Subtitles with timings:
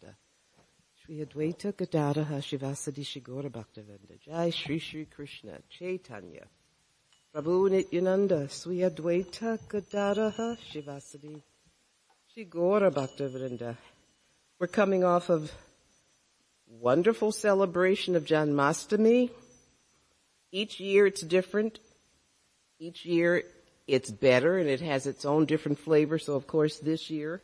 [0.00, 0.14] Bhaktivedanta.
[1.04, 4.20] Shri Advaita Gadadha Shivasadi Shigora Bhaktivedanta.
[4.20, 6.46] Jai Shri Shri Krishna Chaitanya.
[7.34, 11.42] Prabhu Nityananda Sri Advaita Gadadha Shivasadi
[12.36, 13.76] Shigora Bhaktivedanta.
[14.58, 15.52] We're coming off of
[16.68, 19.30] wonderful celebration of Janmastami.
[20.52, 21.78] Each year it's different.
[22.78, 23.42] Each year
[23.86, 26.18] it's better and it has its own different flavor.
[26.18, 27.40] So of course this year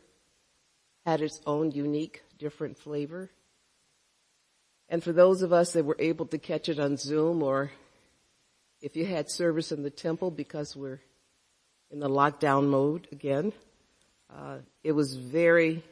[1.05, 3.29] had its own unique different flavor.
[4.89, 7.71] And for those of us that were able to catch it on Zoom or
[8.81, 11.01] if you had service in the temple because we're
[11.91, 13.51] in the lockdown mode again,
[14.33, 15.83] uh, it was very,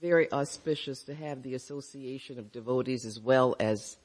[0.00, 3.96] very auspicious to have the association of devotees as well as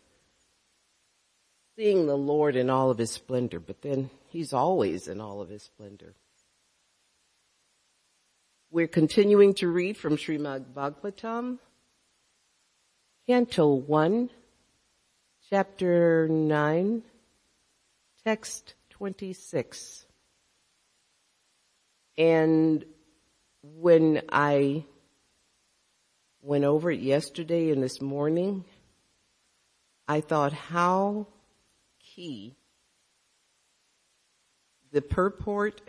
[1.75, 5.49] seeing the Lord in all of his splendor, but then he's always in all of
[5.49, 6.15] his splendor.
[8.69, 11.59] We're continuing to read from Srimad Bhagavatam,
[13.25, 14.29] Canto 1,
[15.49, 17.01] Chapter 9,
[18.25, 20.05] Text 26.
[22.17, 22.83] And
[23.63, 24.83] when I
[26.41, 28.65] went over it yesterday and this morning,
[30.09, 31.27] I thought how
[31.99, 32.57] key
[34.91, 35.79] the purport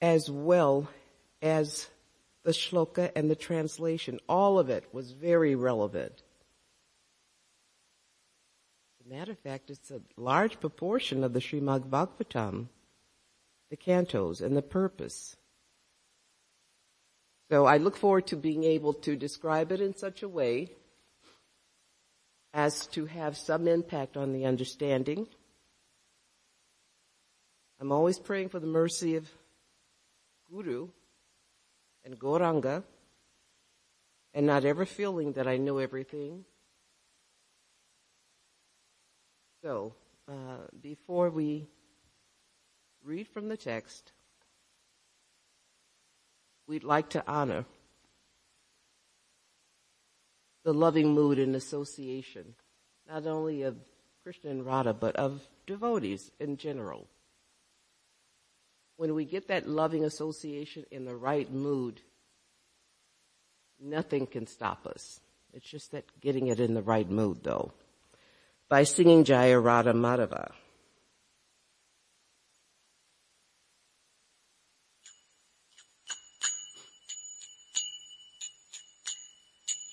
[0.00, 0.88] as well
[1.42, 1.88] as
[2.42, 4.18] the shloka and the translation.
[4.28, 6.22] All of it was very relevant.
[9.00, 12.68] As a matter of fact, it's a large proportion of the Srimad Bhagavatam,
[13.70, 15.36] the cantos and the purpose.
[17.50, 20.70] So I look forward to being able to describe it in such a way
[22.54, 25.26] as to have some impact on the understanding.
[27.80, 29.28] I'm always praying for the mercy of
[30.50, 30.88] Guru
[32.04, 32.82] and Gauranga
[34.34, 36.44] and not ever feeling that I know everything.
[39.62, 39.94] So,
[40.28, 41.66] uh, before we
[43.04, 44.12] read from the text,
[46.66, 47.64] we'd like to honor
[50.64, 52.54] the loving mood and association,
[53.08, 53.76] not only of
[54.22, 57.08] Krishna and Radha, but of devotees in general.
[59.00, 62.02] When we get that loving association in the right mood,
[63.80, 65.20] nothing can stop us.
[65.54, 67.72] It's just that getting it in the right mood though.
[68.68, 70.50] By singing Jaya Radha Madhava.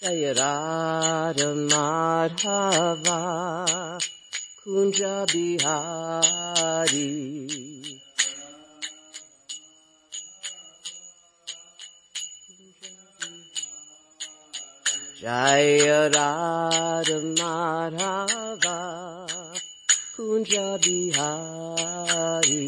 [0.01, 3.21] Jaya Radha Madhava
[4.65, 6.67] Kunja Bihari
[15.19, 18.77] Jaya Radha Madhava
[20.15, 22.67] Kunja Bihari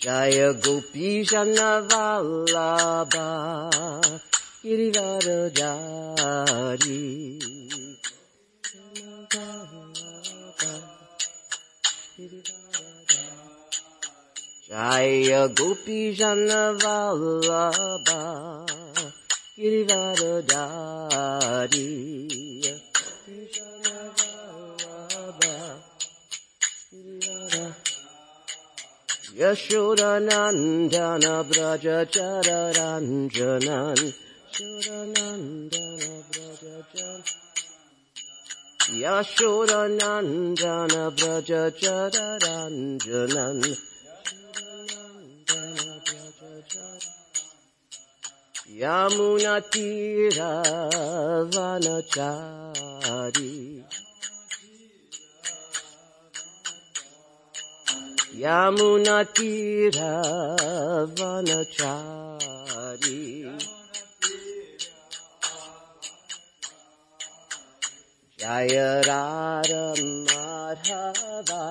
[0.00, 2.50] Jaya Gopi Vallabha
[4.64, 7.38] Girivaradhari
[14.68, 17.16] Jaya Gopi Vallabha
[19.56, 22.28] Girivaradhari
[29.40, 33.96] Yashodanandana Braja Chararanjanan
[34.52, 37.96] Shodanandana Braja Chararanjanan
[39.00, 41.72] Yashodanandana Braja
[48.78, 50.62] Yamunatira
[51.50, 52.22] Vanachari.
[58.38, 60.22] Yamunatira
[61.18, 63.18] Vanachari.
[68.38, 69.98] Jaya Radha
[70.28, 71.64] Madhava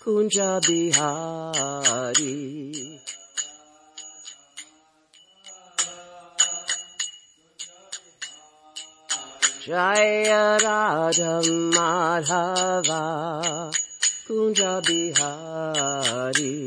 [0.00, 2.38] Kunja Bihari
[9.70, 13.70] Jaya Radha Madhava
[14.26, 16.58] Kunja Bihari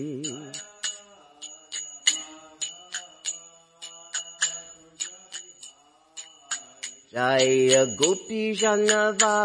[7.12, 9.36] Jaya Gopi Vallabha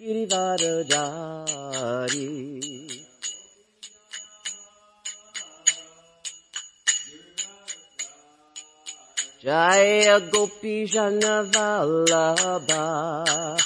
[0.00, 2.71] Girivaradhari.
[9.42, 13.58] Jaya Gopi Jana Vallabha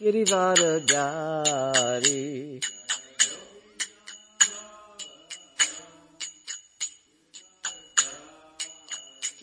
[0.00, 2.64] Girivaradhari.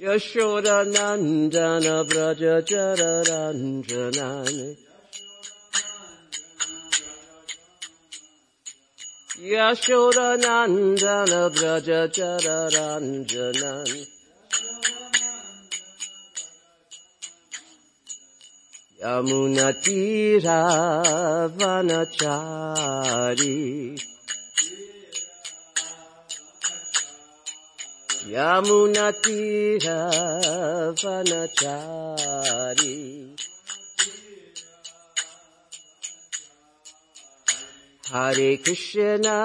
[0.01, 4.73] Yashoda Nandana Braja Jararanjanani.
[9.39, 14.14] Yashoda Nandana Braja Jararanjanani.
[19.05, 20.59] Yamunatira
[21.57, 23.13] Vanachari.
[28.33, 29.99] Yamunatira
[31.01, 32.97] Vanachari.
[38.11, 39.37] Hare Krishna,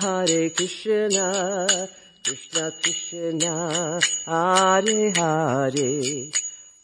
[0.00, 1.28] Hare Krishna,
[2.24, 6.43] Krishna Krishna, Hare Hare.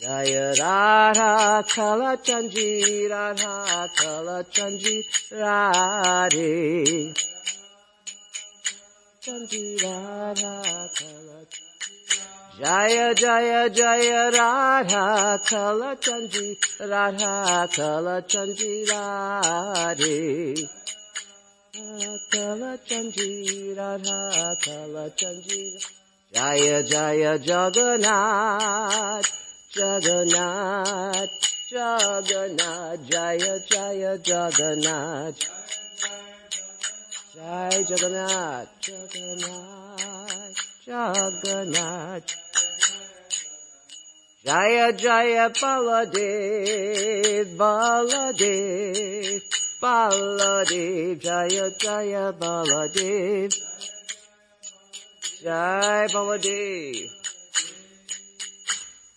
[0.00, 5.02] Jaya Radha Kalachandji Radha Kalachandji
[5.32, 7.12] Radhe.
[9.20, 11.44] Chanji Radha Kala
[12.60, 20.68] Jaya Jaya Jaya Radha Kalachandji Radha Kalachandji Radhe.
[22.30, 25.84] Kalachandji Radha Kalachandji
[26.32, 29.47] Jaya Jaya Jagannath
[29.78, 31.30] Jagannath,
[31.70, 35.38] Jagannath, Jaya Jaya Jagannath.
[37.36, 42.34] Jai Jagannath, Jagannath, Jagannath.
[44.44, 49.42] Jaya Jaya Baladev, Baladev,
[49.80, 53.54] Baladev, Jaya Jaya Baladev.
[55.44, 57.17] Jai Baladev.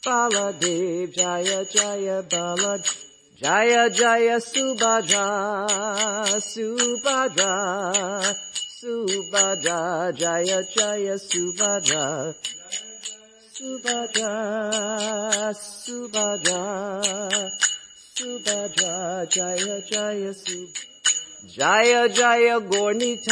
[0.04, 2.82] Baladev, Jaya Jaya Balad,
[3.40, 8.24] Jaya Jaya Subhadra, Subhadra,
[8.82, 12.34] Subhadra, Jaya Jaya Subhadra,
[13.54, 14.34] Subhadra,
[15.54, 16.62] Subhadra,
[18.16, 20.91] Subhadra, Jaya Jaya Subhadra.
[21.48, 23.26] Jaya Jaya Gornitai,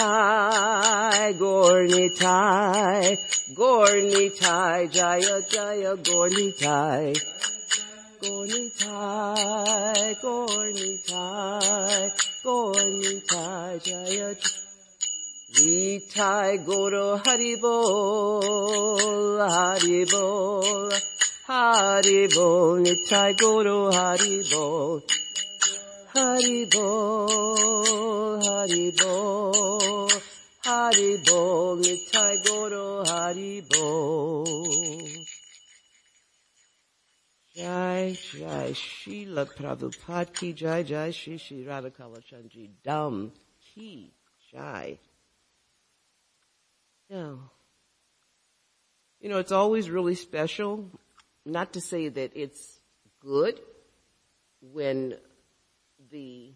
[1.37, 3.17] Gornitai,
[3.55, 7.13] Gornitai, Jaya Jaya Gornitai.
[8.19, 12.11] Gornitai, Gornitai,
[12.43, 14.35] Gornitai, Jaya
[15.53, 18.41] Nitai Goro Haribol,
[19.49, 20.91] Haribol,
[21.47, 25.28] Haribol, Nitai Goro Haribol.
[26.19, 27.29] Haribol,
[28.43, 30.11] Haribol,
[30.65, 34.45] Haribol, Nitai Goro Haribol.
[37.55, 43.31] Jai, Jai, Srila Prabhupada ki Jai, Jai, Shri Shri Radha Kalachandji, Dam
[43.73, 44.11] ki
[44.51, 44.99] Jai.
[47.09, 47.51] Now,
[49.21, 50.91] you know, it's always really special,
[51.45, 52.81] not to say that it's
[53.21, 53.57] good
[54.61, 55.15] when
[56.11, 56.53] the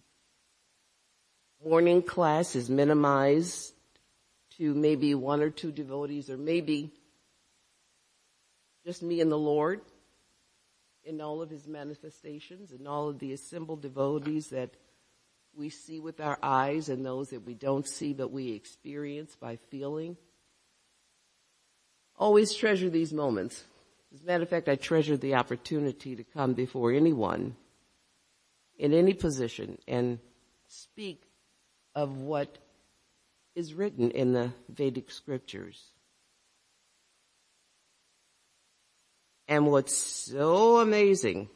[1.64, 3.74] morning class is minimized
[4.58, 6.92] to maybe one or two devotees or maybe
[8.86, 9.82] just me and the Lord
[11.06, 14.72] in all of his manifestations and all of the assembled devotees that
[15.56, 19.58] we see with our eyes and those that we don't see but we experience by
[19.70, 20.18] feeling.
[22.18, 23.64] Always treasure these moments.
[24.14, 27.56] As a matter of fact, I treasure the opportunity to come before anyone
[28.78, 30.20] in any position and
[30.68, 31.24] speak
[31.96, 32.58] of what
[33.56, 35.92] is written in the Vedic scriptures.
[39.48, 41.50] And what's so amazing,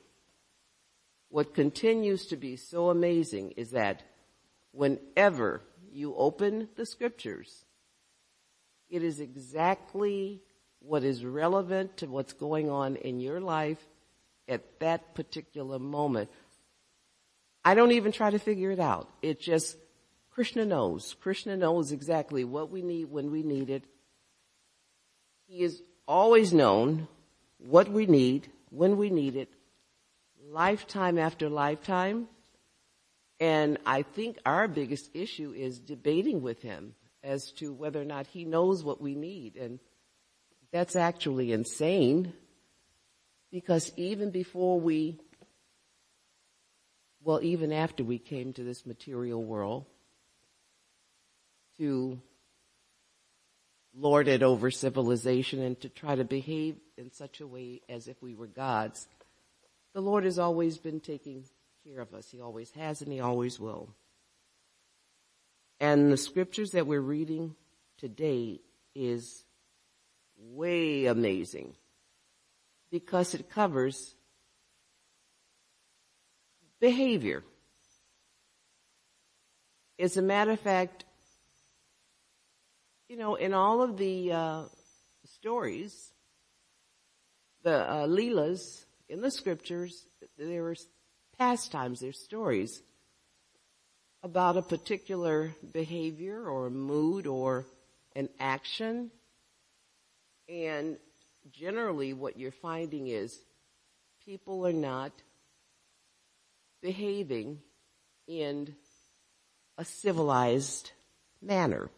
[1.30, 4.04] what continues to be so amazing is that
[4.72, 7.66] whenever you open the scriptures,
[8.90, 10.42] it is exactly
[10.80, 13.84] what is relevant to what's going on in your life
[14.48, 16.30] at that particular moment.
[17.68, 19.10] I don't even try to figure it out.
[19.22, 19.76] It just
[20.32, 21.18] Krishna knows.
[21.20, 23.84] Krishna knows exactly what we need when we need it.
[25.50, 27.10] He is always known
[27.58, 29.50] what we need when we need it,
[30.50, 32.30] lifetime after lifetime.
[33.42, 38.28] And I think our biggest issue is debating with him as to whether or not
[38.28, 39.58] he knows what we need.
[39.58, 39.80] And
[40.72, 42.32] that's actually insane
[43.52, 45.20] because even before we,
[47.28, 49.84] well, even after we came to this material world,
[51.78, 52.22] to
[53.94, 58.16] lord it over civilization and to try to behave in such a way as if
[58.24, 59.10] we were gods,
[59.94, 61.44] the Lord has always been taking
[61.86, 62.32] care of us.
[62.32, 63.90] He always has and He always will.
[65.82, 67.58] And the scriptures that we're reading
[67.98, 68.62] today
[68.96, 69.44] is
[70.40, 71.74] way amazing
[72.90, 74.16] because it covers
[76.80, 77.44] behavior.
[80.00, 81.06] As a matter of fact,
[83.10, 84.64] you know, in all of the uh,
[85.26, 86.12] stories,
[87.64, 90.06] the uh, leelas in the scriptures,
[90.38, 90.76] there were
[91.38, 92.82] pastimes, there's stories
[94.24, 97.66] about a particular behavior or mood or
[98.16, 99.12] an action.
[100.50, 100.98] And
[101.52, 103.40] generally what you're finding is
[104.26, 105.12] people are not
[106.88, 107.60] behaving
[108.30, 108.74] in
[109.78, 110.92] a civilized
[111.42, 111.90] manner.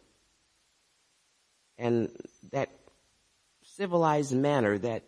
[1.78, 2.08] And
[2.50, 2.70] that
[3.62, 5.04] civilized manner, that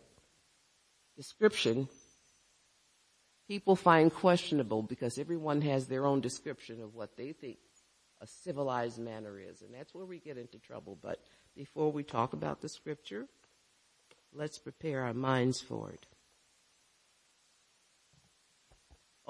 [1.17, 1.89] description
[3.49, 7.59] people find questionable because everyone has their own description of what they think
[8.21, 9.62] a civilized manner is.
[9.62, 10.97] And that's where we get into trouble.
[11.03, 11.19] But
[11.57, 13.27] before we talk about the scripture,
[14.33, 16.07] let's prepare our minds for it.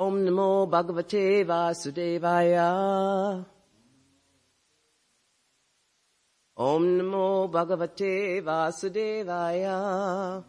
[0.03, 2.71] Om Namo Bhagavate Vasudevaya.
[6.57, 10.43] Om Namo Bhagavate Vasudevaya.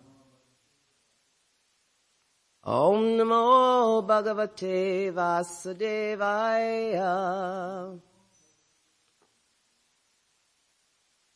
[2.65, 7.11] Om Namo Bhagavate Vasudevaya.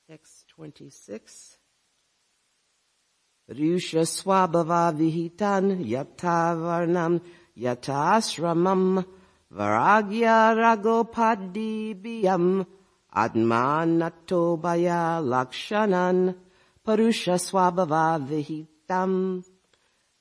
[0.07, 1.57] Text 26.
[3.49, 7.13] Rusha swabhava vihitan yatavarnam
[7.57, 9.03] yatasramam
[9.51, 12.65] varagya ragopadibiyam
[13.13, 16.35] admanatobaya lakshanan
[16.85, 19.43] parusha swabhava vihitam.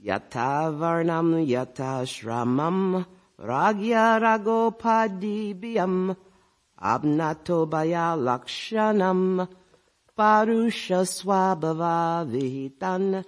[0.00, 3.04] Yata varnam yata shramam
[3.38, 6.16] ragya ragopadibiyam
[6.80, 9.48] abnato baya lakshanam
[10.16, 13.24] parusha swabhava vihitan.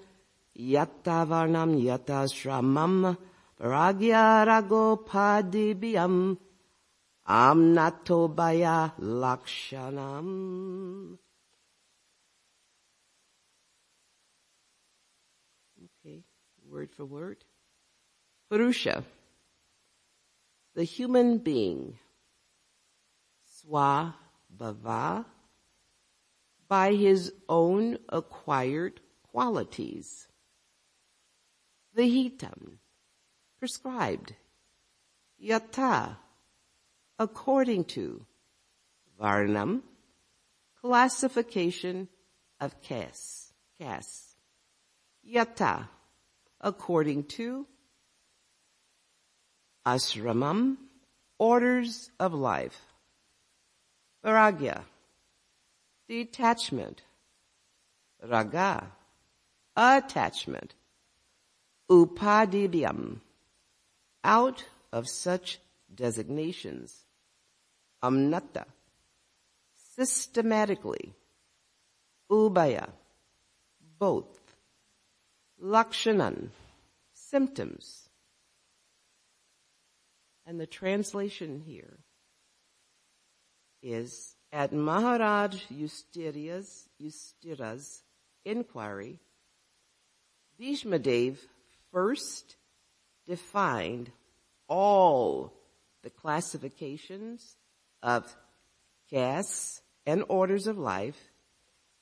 [0.56, 3.16] Yata varnam yata shramam
[3.60, 6.38] ragya ragopadibiyam
[7.26, 10.28] amnato baya lakshanam
[16.70, 17.44] word for word.
[18.50, 19.04] Purusha,
[20.74, 21.98] the human being.
[23.56, 25.24] Swabhava,
[26.68, 29.00] by his own acquired
[29.32, 30.28] qualities.
[31.96, 32.78] Vihitam,
[33.58, 34.34] prescribed.
[35.42, 36.16] Yata,
[37.18, 38.24] according to.
[39.20, 39.82] Varnam,
[40.80, 42.08] classification
[42.60, 43.52] of caste.
[43.80, 44.36] Caste.
[45.28, 45.88] Yata,
[46.60, 47.66] according to
[49.84, 50.76] asramam,
[51.38, 52.80] orders of life.
[54.24, 54.82] Varagya,
[56.08, 57.02] detachment.
[58.22, 58.86] Raga,
[59.76, 60.74] attachment.
[61.90, 63.20] Upadibhyam,
[64.24, 65.58] out of such
[65.94, 66.94] designations.
[68.02, 68.64] Amnata,
[69.96, 71.14] systematically.
[72.30, 72.90] Ubaya,
[73.98, 74.38] both
[75.62, 76.48] lakshanan,
[77.14, 78.08] symptoms.
[80.46, 81.98] And the translation here
[83.82, 88.02] is at Maharaj Yudhishthira's, Yudhishthira's
[88.44, 89.18] inquiry,
[90.60, 91.38] Bhishmadev
[91.92, 92.56] first
[93.28, 94.10] defined
[94.66, 95.52] all
[96.02, 97.56] the classifications
[98.02, 98.34] of
[99.10, 101.30] castes and orders of life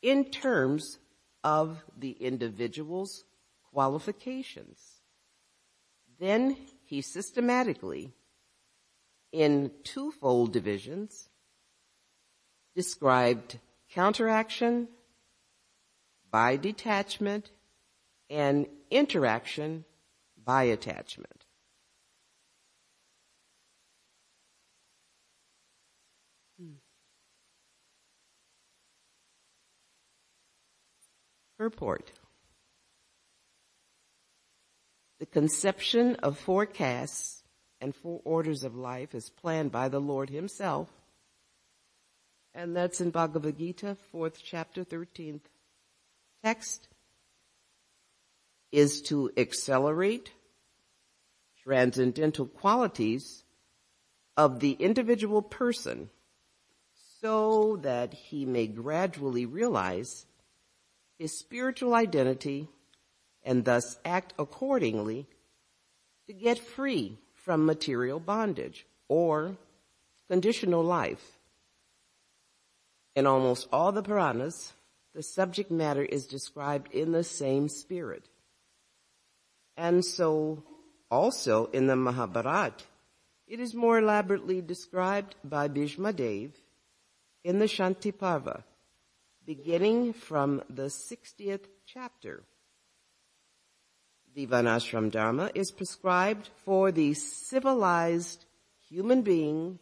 [0.01, 0.99] in terms
[1.43, 3.25] of the individual's
[3.73, 4.79] qualifications.
[6.19, 8.13] Then he systematically,
[9.33, 11.29] in twofold divisions,
[12.75, 13.59] described
[13.91, 14.89] counteraction
[16.31, 17.51] by detachment
[18.31, 19.85] and interaction
[20.47, 21.45] by attachment.
[26.59, 26.77] Hmm.
[31.59, 32.13] Purport.
[35.19, 37.43] The conception of four castes
[37.81, 40.89] and four orders of life is planned by the Lord himself.
[42.55, 45.41] And that's in Bhagavad Gita, fourth chapter, 13th
[46.47, 46.89] text
[48.71, 50.31] is to accelerate,
[51.67, 53.43] transcendental qualities
[54.37, 56.09] of the individual person
[57.21, 60.27] so that he may gradually realize
[61.19, 62.69] his spiritual identity
[63.43, 65.27] and thus act accordingly
[66.29, 69.57] to get free from material bondage or
[70.29, 71.39] conditional life.
[73.17, 74.73] In almost all the Puranas,
[75.15, 78.29] the subject matter is described in the same spirit.
[79.77, 80.63] And so
[81.17, 82.85] also in the Mahabharata,
[83.47, 86.51] it is more elaborately described by Bhishma Dev
[87.43, 88.65] in the Shanti Parva,
[89.45, 92.43] beginning from the 60th chapter.
[94.35, 98.45] The Varnashram Dharma is prescribed for the civilized
[98.89, 99.79] human being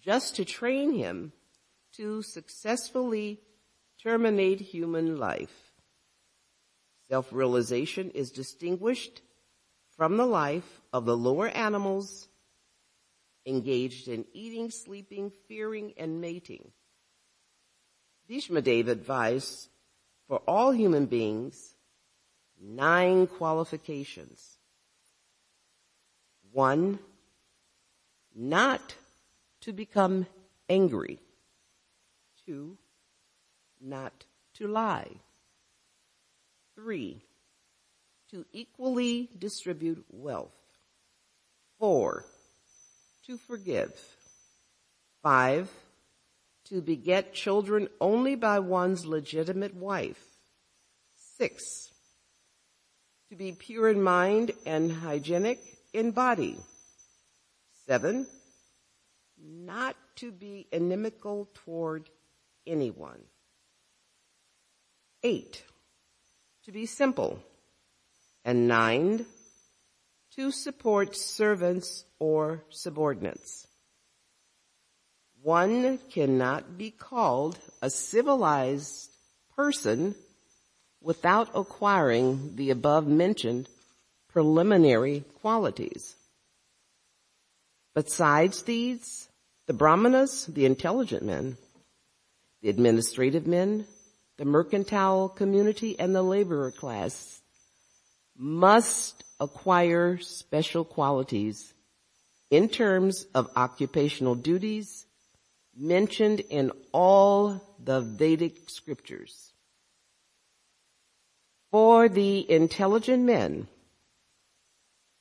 [0.00, 1.32] just to train him
[1.98, 3.38] to successfully
[4.02, 5.72] terminate human life.
[7.08, 9.20] Self-realization is distinguished
[9.96, 12.28] from the life of the lower animals
[13.46, 16.70] engaged in eating, sleeping, fearing, and mating.
[18.28, 19.68] Bhishma advised
[20.28, 21.74] for all human beings
[22.60, 24.58] nine qualifications.
[26.52, 26.98] One,
[28.34, 28.94] not
[29.62, 30.26] to become
[30.68, 31.18] angry.
[32.46, 32.78] Two,
[33.80, 35.10] not to lie.
[36.74, 37.22] Three,
[38.32, 40.54] to equally distribute wealth.
[41.78, 42.24] Four,
[43.26, 43.92] to forgive.
[45.22, 45.70] Five,
[46.66, 50.22] to beget children only by one's legitimate wife.
[51.36, 51.62] Six,
[53.28, 55.60] to be pure in mind and hygienic
[55.92, 56.56] in body.
[57.86, 58.26] Seven,
[59.38, 62.08] not to be inimical toward
[62.66, 63.20] anyone.
[65.22, 65.62] Eight,
[66.64, 67.42] to be simple.
[68.44, 69.26] And nine,
[70.36, 73.66] to support servants or subordinates.
[75.42, 79.10] One cannot be called a civilized
[79.56, 80.14] person
[81.02, 83.68] without acquiring the above mentioned
[84.28, 86.14] preliminary qualities.
[87.94, 89.28] Besides these,
[89.66, 91.58] the brahmanas, the intelligent men,
[92.62, 93.86] the administrative men,
[94.38, 97.41] the mercantile community, and the laborer class
[98.36, 101.74] must acquire special qualities
[102.50, 105.06] in terms of occupational duties
[105.76, 109.52] mentioned in all the Vedic scriptures.
[111.70, 113.68] For the intelligent men,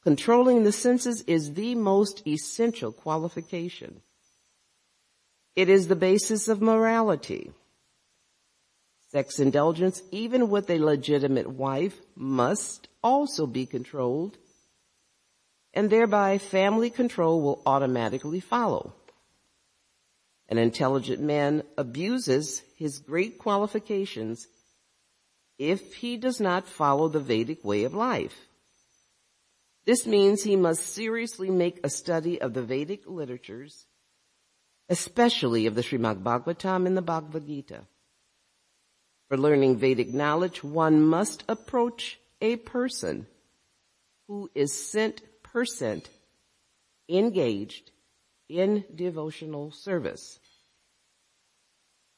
[0.04, 4.02] controlling the senses is the most essential qualification.
[5.56, 7.52] It is the basis of morality.
[9.12, 14.38] Sex indulgence, even with a legitimate wife, must also be controlled,
[15.74, 18.94] and thereby family control will automatically follow.
[20.48, 24.48] An intelligent man abuses his great qualifications
[25.60, 28.48] if he does not follow the Vedic way of life.
[29.86, 33.88] This means he must seriously make a study of the Vedic literatures,
[34.88, 37.82] especially of the Srimad Bhagavatam and the Bhagavad Gita.
[39.32, 43.28] For learning Vedic knowledge, one must approach a person
[44.28, 46.10] who is cent percent
[47.08, 47.92] engaged
[48.50, 50.38] in devotional service.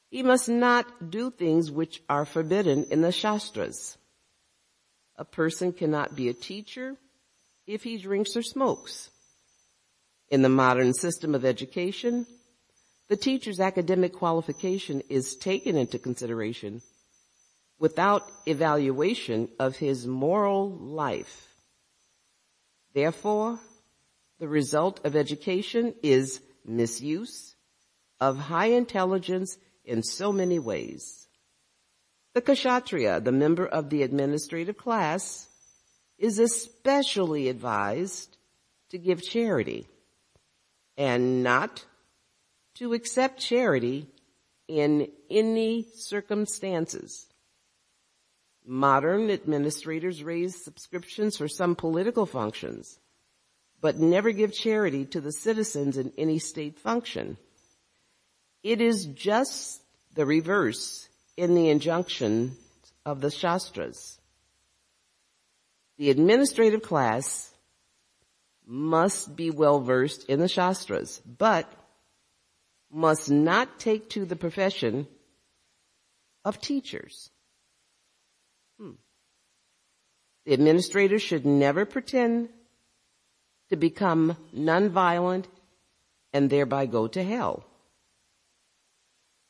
[0.09, 3.95] He must not do things which are forbidden in the Shastras.
[5.15, 6.95] A person cannot be a teacher
[7.67, 9.11] if he drinks or smokes.
[10.29, 12.25] In the modern system of education,
[13.07, 16.81] the teacher's academic qualification is taken into consideration
[17.79, 21.47] without evaluation of his moral life.
[22.93, 23.59] Therefore,
[24.39, 27.55] the result of education is misuse
[28.19, 31.27] of high intelligence in so many ways.
[32.33, 35.47] The kshatriya, the member of the administrative class,
[36.17, 38.37] is especially advised
[38.89, 39.87] to give charity
[40.97, 41.85] and not
[42.75, 44.07] to accept charity
[44.67, 47.27] in any circumstances.
[48.65, 52.99] Modern administrators raise subscriptions for some political functions,
[53.81, 57.37] but never give charity to the citizens in any state function.
[58.63, 59.81] It is just
[60.13, 62.55] the reverse in the injunction
[63.05, 64.19] of the Shastras.
[65.97, 67.53] The administrative class
[68.65, 71.69] must be well versed in the Shastras, but
[72.89, 75.07] must not take to the profession
[76.45, 77.29] of teachers.
[78.79, 78.91] Hmm.
[80.45, 82.49] The administrator should never pretend
[83.69, 85.45] to become nonviolent
[86.33, 87.63] and thereby go to hell.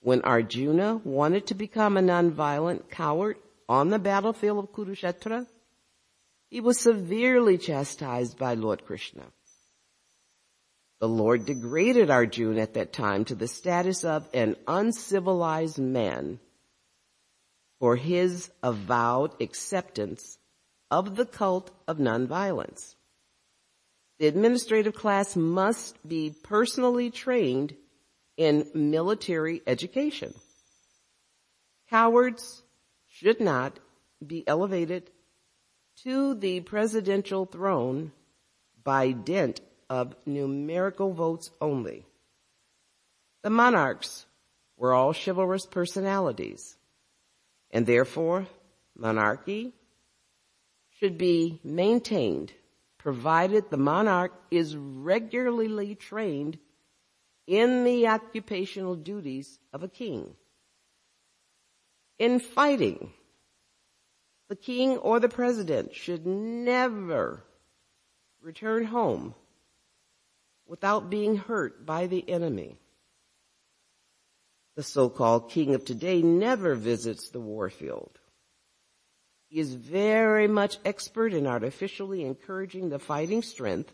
[0.02, 3.38] When Arjuna wanted to become a nonviolent coward
[3.70, 5.48] on the battlefield of Kurukshetra,
[6.50, 9.24] he was severely chastised by Lord Krishna.
[11.00, 16.40] The Lord degraded Arjuna at that time to the status of an uncivilized man
[17.84, 20.38] for his avowed acceptance
[20.90, 22.96] of the cult of nonviolence.
[24.20, 27.76] The administrative class must be personally trained
[28.38, 30.34] in military education.
[31.90, 32.64] Cowards
[33.10, 33.78] should not
[34.26, 35.12] be elevated
[36.04, 38.14] to the presidential throne
[38.82, 42.06] by dint of numerical votes only.
[43.42, 44.26] The monarchs
[44.78, 46.78] were all chivalrous personalities,
[47.74, 48.48] and therefore
[48.96, 49.74] monarchy
[51.00, 52.54] should be maintained
[53.04, 56.58] provided the monarch is regularly trained
[57.46, 60.34] in the occupational duties of a king.
[62.18, 63.12] In fighting,
[64.48, 67.44] the king or the president should never
[68.42, 69.36] return home
[70.66, 72.78] without being hurt by the enemy.
[74.76, 78.20] The so-called king of today never visits the war field.
[79.48, 83.94] He is very much expert in artificially encouraging the fighting strength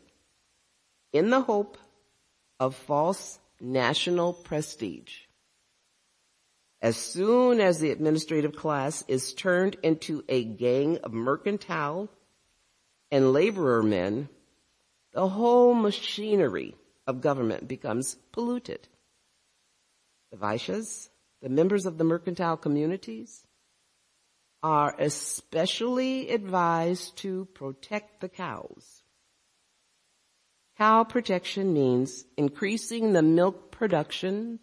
[1.11, 1.77] in the hope
[2.59, 5.25] of false national prestige.
[6.81, 12.07] As soon as the administrative class is turned into a gang of mercantile
[13.11, 14.29] and laborer men,
[15.11, 18.87] the whole machinery of government becomes polluted.
[20.31, 21.09] The Vaishyas,
[21.41, 23.45] the members of the mercantile communities,
[24.61, 29.03] are especially advised to protect the cows.
[30.77, 34.59] Cow protection means increasing the milk production,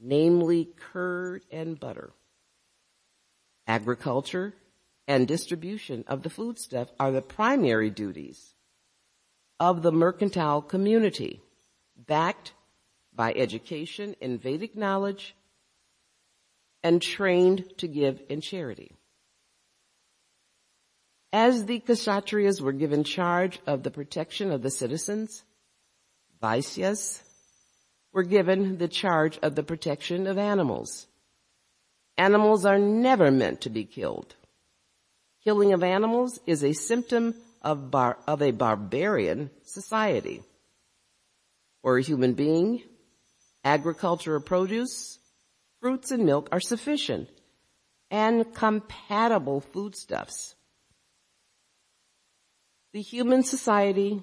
[0.00, 2.12] namely curd and butter.
[3.66, 4.54] Agriculture
[5.06, 8.54] and distribution of the foodstuff are the primary duties
[9.60, 11.42] of the mercantile community,
[11.96, 12.52] backed
[13.14, 15.34] by education in Vedic knowledge
[16.82, 18.92] and trained to give in charity.
[21.32, 25.42] As the Kshatriyas were given charge of the protection of the citizens,
[26.40, 27.22] Vaisyas
[28.12, 31.08] were given the charge of the protection of animals.
[32.16, 34.36] Animals are never meant to be killed.
[35.42, 40.42] Killing of animals is a symptom of, bar, of a barbarian society.
[41.82, 42.82] Or a human being,
[43.64, 45.18] agriculture of produce
[45.80, 47.28] fruits and milk are sufficient
[48.10, 50.54] and compatible foodstuffs.
[52.92, 54.22] The human society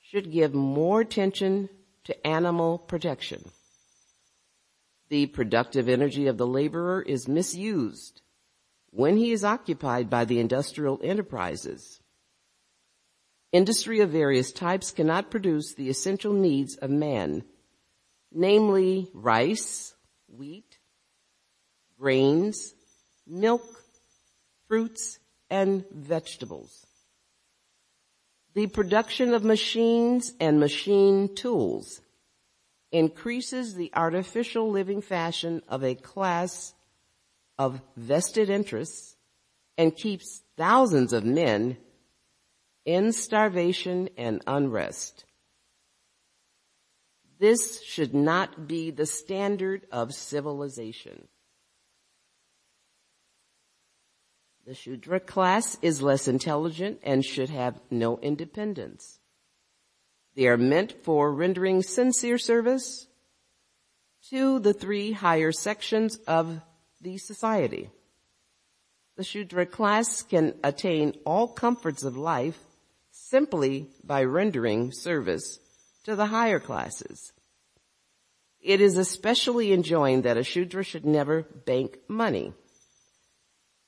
[0.00, 1.70] should give more attention
[2.04, 3.50] to animal protection.
[5.08, 8.20] The productive energy of the laborer is misused
[8.90, 12.00] when he is occupied by the industrial enterprises.
[13.52, 17.44] Industry of various types cannot produce the essential needs of man,
[18.34, 19.94] namely rice,
[20.28, 20.78] wheat,
[21.98, 22.74] grains,
[23.26, 23.62] milk,
[24.68, 25.18] fruits,
[25.50, 26.86] and vegetables.
[28.54, 32.00] The production of machines and machine tools
[32.90, 36.74] increases the artificial living fashion of a class
[37.58, 39.16] of vested interests
[39.78, 41.78] and keeps thousands of men
[42.84, 45.24] in starvation and unrest.
[47.42, 51.26] This should not be the standard of civilization.
[54.64, 59.18] The Shudra class is less intelligent and should have no independence.
[60.36, 63.08] They are meant for rendering sincere service
[64.30, 66.60] to the three higher sections of
[67.00, 67.90] the society.
[69.16, 72.60] The Shudra class can attain all comforts of life
[73.10, 75.58] simply by rendering service
[76.04, 77.32] to the higher classes.
[78.60, 82.52] It is especially enjoined that a Shudra should never bank money.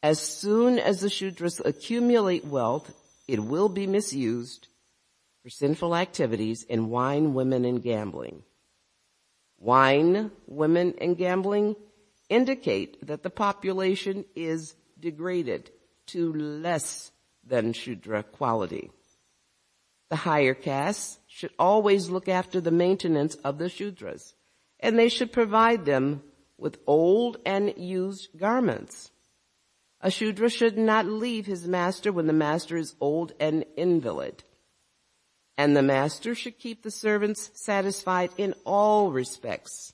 [0.02, 2.92] As soon as the Shudras accumulate wealth,
[3.26, 4.68] it will be misused
[5.42, 8.42] for sinful activities in wine, women, and gambling.
[9.58, 11.76] Wine, women, and gambling
[12.28, 15.70] indicate that the population is degraded
[16.06, 17.12] to less
[17.46, 18.90] than Shudra quality.
[20.10, 24.34] The higher castes should always look after the maintenance of the Shudras,
[24.78, 26.22] and they should provide them
[26.56, 29.10] with old and used garments.
[30.00, 34.44] A Shudra should not leave his master when the master is old and invalid.
[35.58, 39.92] And the master should keep the servants satisfied in all respects.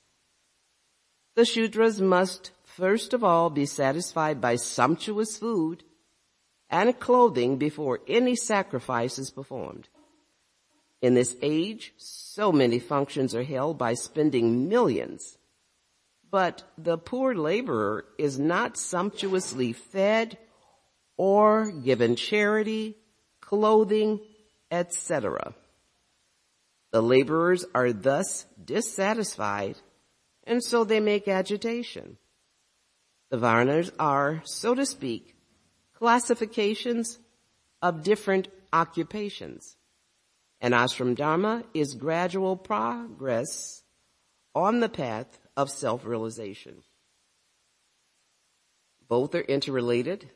[1.36, 5.84] The Shudras must first of all be satisfied by sumptuous food
[6.68, 9.88] and clothing before any sacrifice is performed.
[11.02, 15.38] In this age, so many functions are held by spending millions.
[16.30, 20.38] But the poor laborer is not sumptuously fed
[21.16, 22.96] or given charity,
[23.40, 24.20] clothing,
[24.70, 25.54] etc.
[26.92, 29.76] The laborers are thus dissatisfied
[30.44, 32.16] and so they make agitation.
[33.30, 35.36] The Varnas are, so to speak,
[35.94, 37.18] classifications
[37.80, 39.76] of different occupations.
[40.60, 43.82] And ashram dharma is gradual progress
[44.54, 46.82] on the path of self-realization.
[49.08, 50.28] Both are interrelated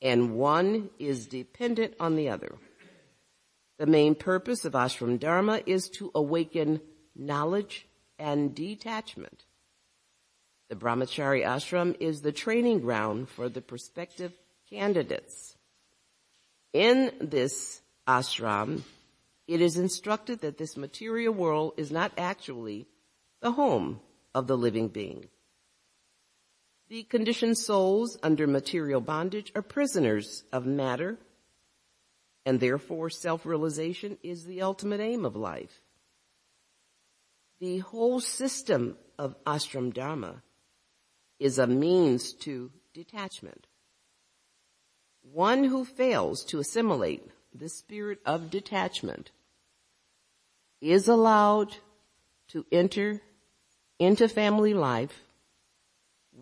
[0.00, 2.56] and one is dependent on the other.
[3.78, 6.80] The main purpose of ashram dharma is to awaken
[7.14, 7.86] knowledge
[8.18, 9.44] and detachment.
[10.68, 14.32] The brahmachari ashram is the training ground for the prospective
[14.70, 15.56] candidates.
[16.72, 18.82] In this ashram,
[19.46, 22.86] it is instructed that this material world is not actually
[23.40, 24.00] the home
[24.34, 25.28] of the living being.
[26.88, 31.18] The conditioned souls under material bondage are prisoners of matter,
[32.44, 35.80] and therefore self-realization is the ultimate aim of life.
[37.60, 40.42] The whole system of ashram dharma
[41.38, 43.66] is a means to detachment.
[45.22, 47.22] One who fails to assimilate
[47.54, 49.30] the spirit of detachment
[50.80, 51.76] is allowed
[52.48, 53.20] to enter
[53.98, 55.22] into family life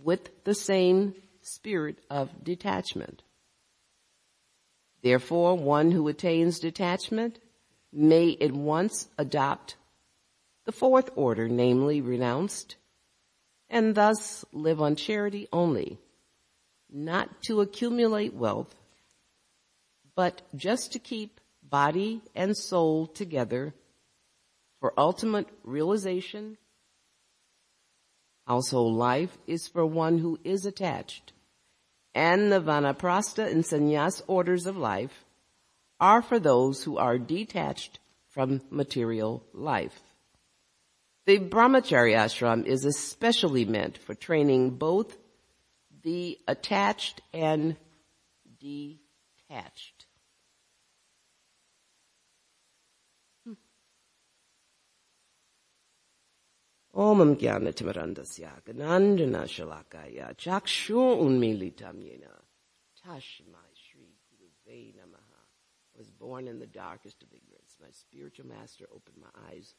[0.02, 3.22] with the same spirit of detachment.
[5.02, 7.38] Therefore, one who attains detachment
[7.92, 9.76] may at once adopt
[10.64, 12.76] the fourth order, namely renounced,
[13.68, 15.98] and thus live on charity only,
[16.90, 18.74] not to accumulate wealth,
[20.20, 23.72] but just to keep body and soul together
[24.78, 26.58] for ultimate realization.
[28.46, 31.32] Household life is for one who is attached,
[32.14, 35.24] and the vanaprastha and sannyas orders of life
[35.98, 40.02] are for those who are detached from material life.
[41.24, 45.16] The brahmachari ashram is especially meant for training both
[46.02, 47.78] the attached and
[48.58, 49.99] detached.
[57.00, 62.42] Om Jnanatimarandasya Ganandana Shalakaya Chakshu Unmilitam Yena
[63.02, 65.40] Tashmai Shri Guruve Namaha.
[65.94, 67.78] I was born in the darkest of ignorance.
[67.80, 69.74] My spiritual master opened my eyes.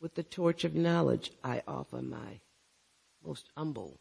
[0.00, 2.40] With the torch of knowledge, I offer my
[3.22, 4.00] most humble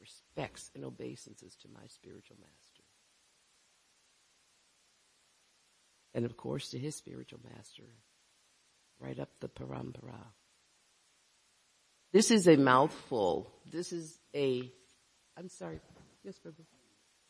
[0.00, 2.84] respects and obeisances to my spiritual master.
[6.14, 7.96] And of course to his spiritual master,
[9.00, 10.26] right up the parampara.
[12.12, 13.52] This is a mouthful.
[13.70, 14.68] This is a,
[15.36, 15.80] I'm sorry.
[16.24, 16.64] Yes, Prabhu.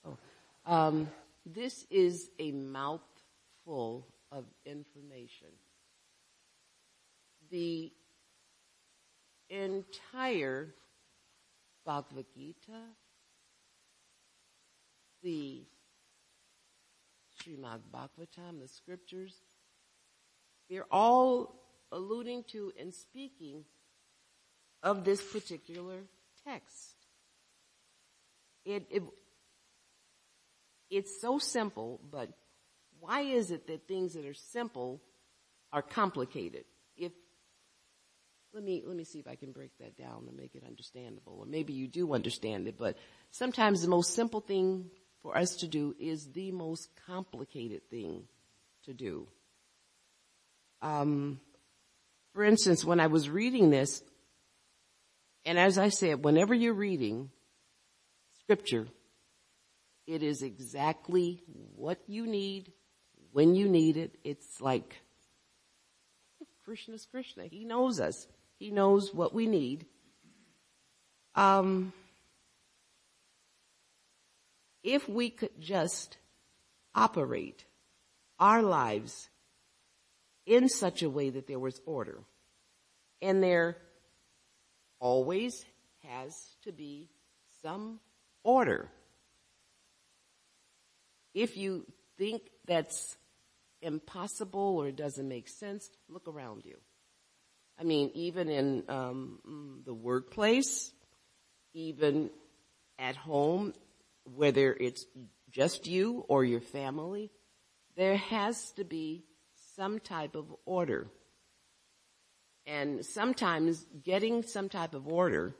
[0.04, 0.16] Oh.
[0.64, 1.08] Um,
[1.44, 5.48] this is a mouthful of information.
[7.50, 7.92] The
[9.50, 10.74] entire
[11.84, 12.80] Bhagavad Gita,
[15.22, 15.62] the
[17.36, 19.34] Srimad Bhagavatam, the scriptures,
[20.70, 21.54] they're all
[21.92, 23.64] alluding to and speaking
[24.82, 25.98] of this particular
[26.44, 26.94] text.
[28.64, 29.02] It, it,
[30.90, 32.30] it's so simple, but
[33.00, 35.00] why is it that things that are simple
[35.72, 36.64] are complicated?
[36.96, 37.12] If
[38.52, 41.38] let me let me see if I can break that down and make it understandable.
[41.40, 42.98] Or maybe you do understand it, but
[43.30, 44.90] sometimes the most simple thing
[45.22, 48.24] for us to do is the most complicated thing
[48.84, 49.28] to do.
[50.82, 51.40] Um,
[52.34, 54.02] for instance, when I was reading this,
[55.44, 57.30] and as I said, whenever you're reading
[58.40, 58.86] scripture,
[60.06, 61.42] it is exactly
[61.76, 62.72] what you need,
[63.32, 64.16] when you need it.
[64.24, 65.00] It's like
[66.64, 67.44] Krishna's Krishna.
[67.44, 68.26] He knows us.
[68.58, 69.86] He knows what we need.
[71.34, 71.92] Um,
[74.82, 76.16] if we could just
[76.94, 77.64] operate
[78.38, 79.28] our lives
[80.46, 82.20] in such a way that there was order,
[83.22, 83.76] and there
[85.00, 85.64] always
[86.08, 87.08] has to be
[87.62, 88.00] some
[88.44, 88.88] order.
[91.34, 91.86] If you
[92.18, 93.16] think that's
[93.82, 96.76] impossible or doesn't make sense, look around you.
[97.78, 100.92] I mean, even in um, the workplace,
[101.72, 102.30] even
[102.98, 103.72] at home,
[104.24, 105.06] whether it's
[105.50, 107.30] just you or your family,
[107.96, 109.24] there has to be
[109.76, 111.06] some type of order.
[112.66, 115.54] And sometimes getting some type of order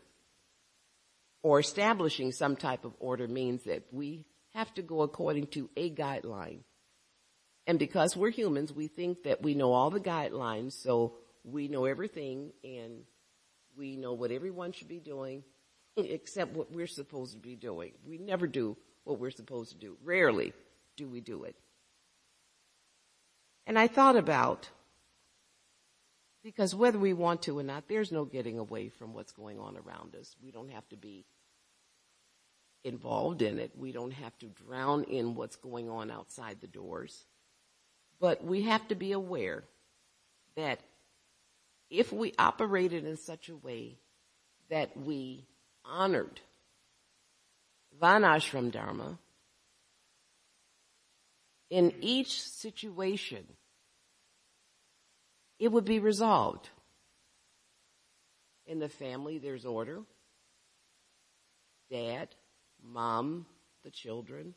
[1.42, 5.90] or establishing some type of order means that we have to go according to a
[5.90, 6.60] guideline.
[7.66, 11.84] And because we're humans, we think that we know all the guidelines, so we know
[11.84, 13.02] everything and
[13.76, 15.42] we know what everyone should be doing
[15.96, 17.92] except what we're supposed to be doing.
[18.06, 19.96] We never do what we're supposed to do.
[20.04, 20.52] Rarely
[20.96, 21.56] do we do it.
[23.66, 24.68] And I thought about,
[26.42, 29.76] because whether we want to or not, there's no getting away from what's going on
[29.76, 30.34] around us.
[30.42, 31.24] We don't have to be
[32.84, 33.72] involved in it.
[33.76, 37.24] We don't have to drown in what's going on outside the doors.
[38.20, 39.64] But we have to be aware
[40.56, 40.80] that
[41.90, 43.98] if we operated in such a way
[44.70, 45.46] that we
[45.84, 46.40] honored
[48.00, 49.18] Varnashram Dharma,
[51.68, 53.46] in each situation,
[55.60, 56.70] it would be resolved.
[58.66, 60.00] In the family, there's order.
[61.90, 62.28] Dad,
[62.82, 63.46] mom,
[63.84, 64.54] the children,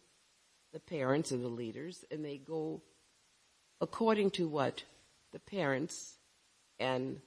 [0.72, 2.82] the parents and the leaders, and they go
[3.82, 4.84] according to what
[5.34, 6.16] the parents
[6.80, 7.20] and,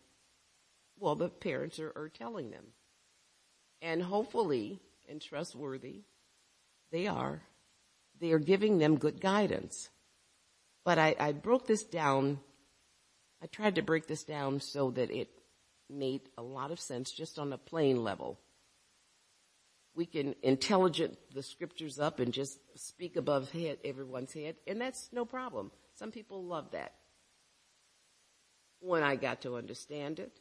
[0.98, 2.64] well, the parents are, are telling them.
[3.82, 6.02] And hopefully, and trustworthy,
[6.92, 7.42] they are,
[8.20, 9.90] they are giving them good guidance.
[10.84, 12.40] But I, I broke this down,
[13.42, 15.28] I tried to break this down so that it
[15.88, 18.38] made a lot of sense just on a plain level.
[19.94, 25.08] We can intelligent the scriptures up and just speak above head, everyone's head, and that's
[25.12, 25.70] no problem.
[25.94, 26.92] Some people love that.
[28.80, 30.32] When I got to understand it,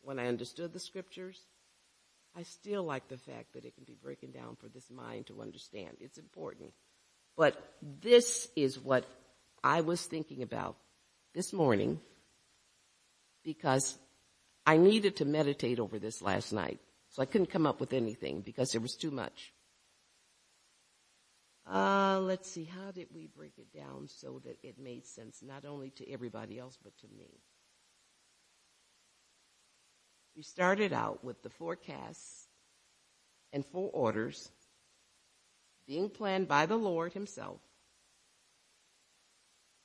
[0.00, 1.40] when I understood the scriptures,
[2.36, 5.42] I still like the fact that it can be broken down for this mind to
[5.42, 5.98] understand.
[6.00, 6.72] It's important.
[7.36, 9.06] But this is what
[9.62, 10.76] I was thinking about
[11.34, 12.00] this morning
[13.44, 13.98] because
[14.66, 16.80] I needed to meditate over this last night.
[17.10, 19.52] So I couldn't come up with anything because there was too much.
[21.70, 25.64] Uh, let's see, how did we break it down so that it made sense not
[25.64, 27.40] only to everybody else but to me?
[30.34, 32.48] We started out with the four castes
[33.52, 34.50] and four orders
[35.86, 37.60] being planned by the Lord Himself.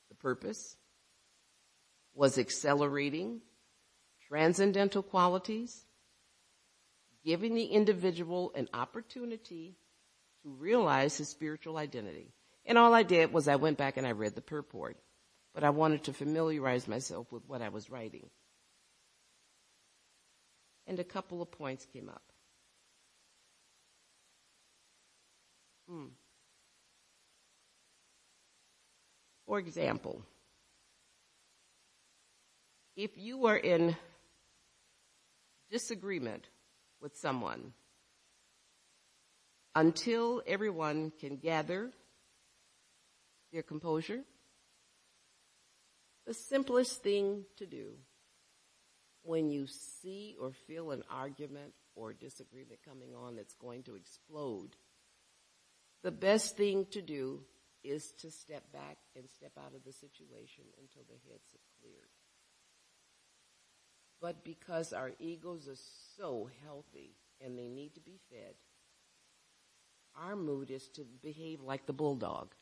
[0.10, 0.78] The purpose
[2.17, 3.41] was accelerating
[4.27, 5.86] transcendental qualities,
[7.23, 9.75] giving the individual an opportunity
[10.41, 12.34] to realize his spiritual identity.
[12.65, 14.97] And all I did was I went back and I read the purport,
[15.53, 18.27] but I wanted to familiarize myself with what I was writing.
[20.88, 22.23] And a couple of points came up.
[25.88, 26.08] Hmm.
[29.45, 30.25] For example,
[32.98, 33.96] if you are in
[35.70, 36.48] disagreement
[37.00, 37.74] with someone
[39.76, 41.92] until everyone can gather
[43.54, 44.22] their composure.
[46.26, 47.92] The simplest thing to do
[49.22, 54.76] when you see or feel an argument or disagreement coming on that's going to explode,
[56.04, 57.42] the best thing to do
[57.84, 62.16] is to step back and step out of the situation until the heads have cleared.
[64.22, 65.82] But because our egos are
[66.18, 68.55] so healthy and they need to be fed,
[70.20, 72.53] our mood is to behave like the bulldog.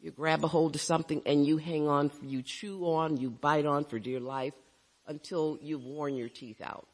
[0.00, 3.64] You grab a hold of something and you hang on, you chew on, you bite
[3.64, 4.52] on for dear life
[5.06, 6.86] until you've worn your teeth out.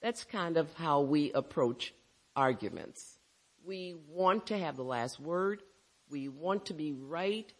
[0.00, 1.92] That's kind of how we approach
[2.34, 3.18] arguments.
[3.66, 5.62] We want to have the last word.
[6.08, 7.52] We want to be right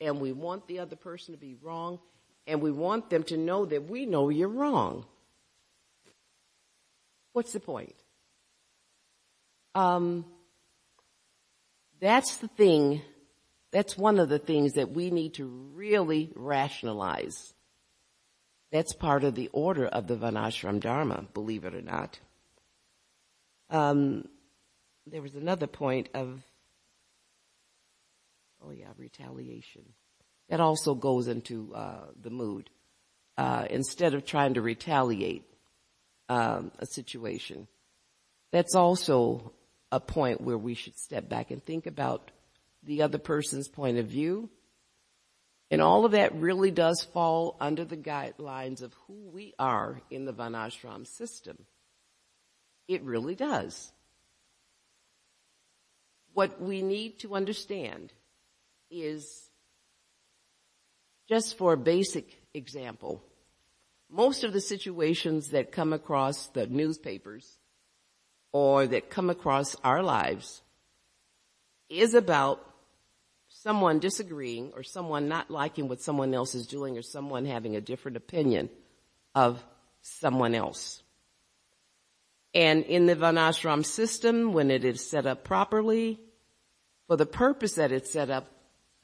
[0.00, 2.00] and we want the other person to be wrong
[2.46, 5.06] and we want them to know that we know you're wrong.
[7.32, 7.96] What's the point?
[9.74, 10.24] Um,
[12.00, 13.02] that's the thing,
[13.72, 17.54] that's one of the things that we need to really rationalize.
[18.70, 22.18] That's part of the order of the Varnashram Dharma, believe it or not.
[23.70, 24.28] Um,
[25.06, 26.42] there was another point of,
[28.62, 29.82] oh yeah, retaliation.
[30.48, 32.70] That also goes into uh, the mood.
[33.36, 35.44] Uh, instead of trying to retaliate
[36.28, 37.66] um, a situation,
[38.52, 39.52] that's also
[39.90, 42.30] a point where we should step back and think about
[42.84, 44.48] the other person's point of view.
[45.70, 50.24] And all of that really does fall under the guidelines of who we are in
[50.24, 51.56] the Varnashram system.
[52.86, 53.90] It really does.
[56.34, 58.12] What we need to understand
[58.90, 59.43] is
[61.28, 63.22] just for a basic example,
[64.10, 67.58] most of the situations that come across the newspapers
[68.52, 70.62] or that come across our lives
[71.88, 72.60] is about
[73.48, 77.80] someone disagreeing or someone not liking what someone else is doing or someone having a
[77.80, 78.68] different opinion
[79.34, 79.64] of
[80.02, 81.02] someone else.
[82.52, 86.20] And in the Varnashram system, when it is set up properly,
[87.08, 88.46] for the purpose that it's set up,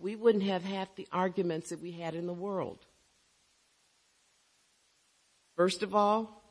[0.01, 2.79] we wouldn't have half the arguments that we had in the world.
[5.57, 6.43] First of all,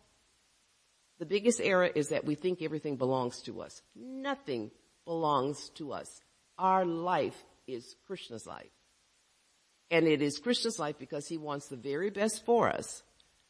[1.17, 3.81] the biggest error is that we think everything belongs to us.
[3.95, 4.71] Nothing
[5.05, 6.21] belongs to us.
[6.57, 8.69] Our life is Krishna's life.
[9.91, 13.01] And it is Krishna's life because he wants the very best for us,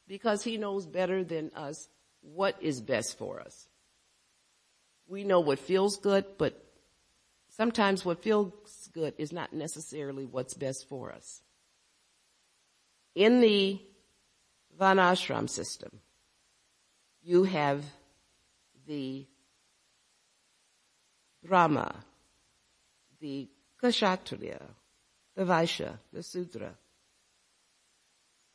[0.07, 1.89] because he knows better than us
[2.21, 3.67] what is best for us.
[5.07, 6.63] We know what feels good, but
[7.59, 8.53] sometimes what feels
[8.93, 11.41] good is not necessarily what's best for us.
[13.15, 13.81] In the
[14.79, 15.99] Varnashram system,
[17.21, 17.83] you have
[18.87, 19.27] the
[21.43, 21.95] Brahma,
[23.19, 23.49] the
[23.83, 24.61] Kshatriya,
[25.35, 26.75] the Vaishya, the Sudra.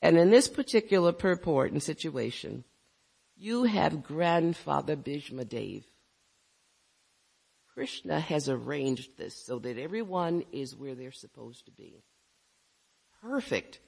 [0.01, 2.65] And in this particular purport and situation,
[3.37, 5.85] you have grandfather Bhishma Dev.
[7.75, 12.03] Krishna has arranged this so that everyone is where they're supposed to be.
[13.21, 13.81] Perfect.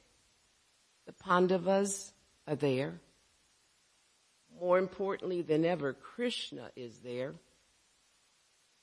[1.07, 2.13] The Pandavas
[2.49, 3.01] are there.
[4.61, 7.35] More importantly than ever, Krishna is there.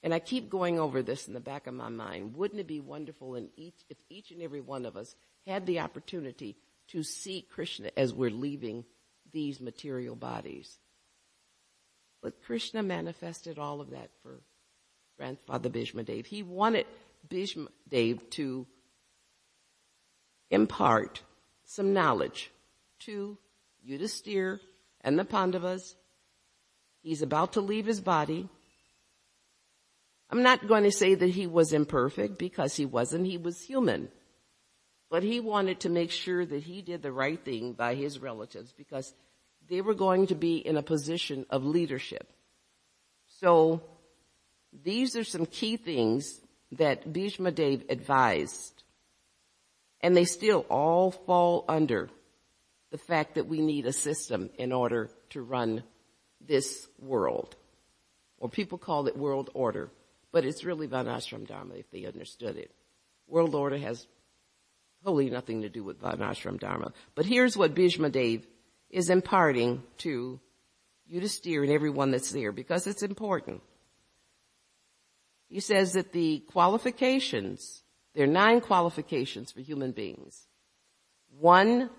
[0.03, 2.35] And I keep going over this in the back of my mind.
[2.35, 5.15] Wouldn't it be wonderful each, if each and every one of us
[5.47, 6.55] had the opportunity
[6.89, 8.85] to see Krishna as we're leaving
[9.31, 10.77] these material bodies?
[12.21, 14.41] But Krishna manifested all of that for
[15.17, 16.25] grandfather Bhishma Dev.
[16.25, 16.85] He wanted
[17.29, 18.67] Bhishma Dev to
[20.49, 21.21] impart
[21.65, 22.51] some knowledge
[22.99, 23.37] to
[23.87, 24.59] Yudhisthira
[25.01, 25.95] and the Pandavas.
[27.01, 28.47] He's about to leave his body.
[30.29, 33.27] I'm not going to say that he was imperfect because he wasn't.
[33.27, 34.09] He was human.
[35.09, 38.71] But he wanted to make sure that he did the right thing by his relatives
[38.71, 39.13] because
[39.69, 42.27] they were going to be in a position of leadership.
[43.39, 43.81] So
[44.83, 46.39] these are some key things
[46.73, 48.83] that Bhishma Dev advised.
[50.01, 52.09] And they still all fall under
[52.91, 55.83] the fact that we need a system in order to run
[56.41, 57.55] this world.
[58.37, 59.89] Or people call it world order
[60.33, 62.71] but it's really Varnashram Dharma if they understood it.
[63.27, 64.05] World order has
[65.05, 66.91] totally nothing to do with Varnashram Dharma.
[67.15, 68.45] But here's what Bhishma Dev
[68.89, 70.39] is imparting to
[71.09, 73.61] Yudhisthira and everyone that's there because it's important.
[75.53, 77.83] He says that the qualifications,
[78.15, 80.47] there are nine qualifications for human beings.
[81.39, 81.91] One,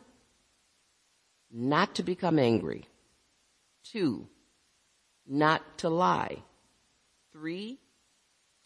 [1.52, 2.88] not to become angry.
[3.84, 4.26] Two,
[5.24, 6.38] not to lie.
[7.30, 7.78] Three,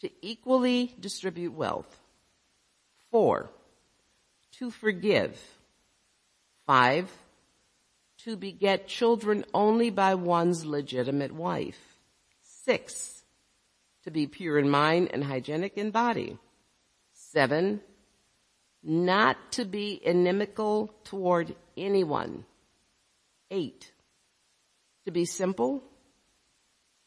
[0.01, 2.01] to equally distribute wealth.
[3.11, 3.51] Four,
[4.53, 5.39] to forgive.
[6.65, 7.11] Five,
[8.23, 11.99] to beget children only by one's legitimate wife.
[12.41, 13.18] Six,
[14.03, 16.37] to be pure in mind and hygienic in body.
[17.13, 17.81] Seven,
[18.83, 22.45] not to be inimical toward anyone.
[23.51, 23.91] Eight,
[25.05, 25.83] to be simple.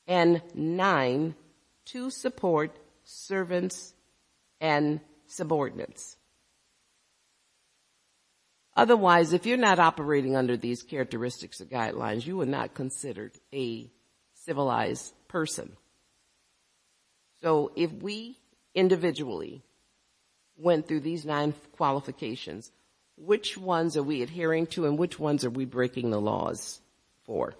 [0.06, 1.34] And nine,
[1.86, 3.94] to support servants
[4.60, 6.16] and subordinates.
[8.74, 13.90] Otherwise, if you're not operating under these characteristics or guidelines, you are not considered a
[14.34, 15.76] civilized person.
[17.42, 18.38] So if we
[18.74, 19.62] individually
[20.56, 22.70] went through these nine qualifications,
[23.16, 26.80] which ones are we adhering to and which ones are we breaking the laws
[27.24, 27.54] for?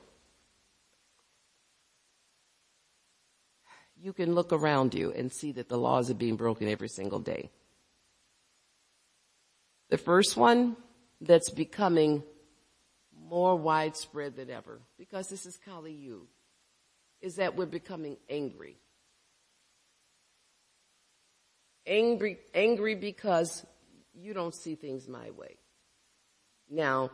[4.03, 7.21] you can look around you and see that the laws are being broken every single
[7.21, 7.51] day.
[9.91, 10.77] The first one
[11.21, 12.25] that's becoming
[13.29, 16.27] more widespread than ever, because this is Kali Yuga.
[17.21, 18.77] is that we're becoming angry.
[21.87, 23.65] Angry, angry because
[24.15, 25.57] you don't see things my way.
[26.71, 27.11] Now,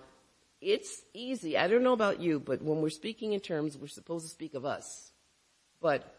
[0.61, 1.57] it's easy.
[1.57, 4.55] I don't know about you, but when we're speaking in terms, we're supposed to speak
[4.55, 5.13] of us.
[5.81, 6.15] But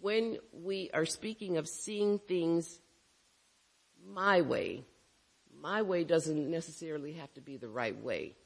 [0.00, 2.78] when we are speaking of seeing things
[4.06, 4.84] my way,
[5.60, 8.36] my way doesn't necessarily have to be the right way.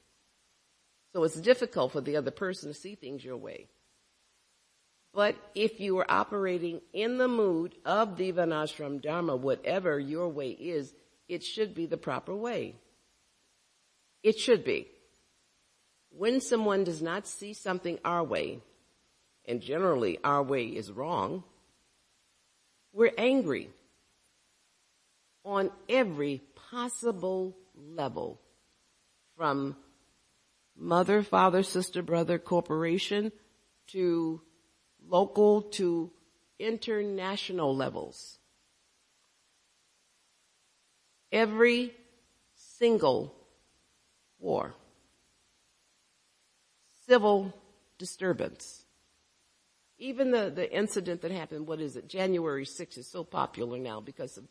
[1.13, 3.67] So it's difficult for the other person to see things your way.
[5.13, 10.51] But if you are operating in the mood of the Varnashram Dharma, whatever your way
[10.51, 10.95] is,
[11.29, 12.77] it should be the proper way.
[14.23, 14.89] It should be.
[16.11, 18.61] When someone does not see something our way,
[19.47, 21.43] and generally our way is wrong,
[22.93, 23.71] we're angry
[25.45, 28.41] on every possible level
[29.37, 29.77] from
[30.77, 33.33] mother, father, sister, brother, corporation
[33.89, 34.41] to
[35.11, 36.11] local to
[36.59, 38.39] international levels.
[41.33, 41.95] Every
[42.55, 43.35] single
[44.39, 44.75] war,
[47.07, 47.55] civil
[47.99, 48.85] disturbance,
[49.99, 54.01] even the, the incident that happened, what is it, January 6th is so popular now
[54.01, 54.45] because of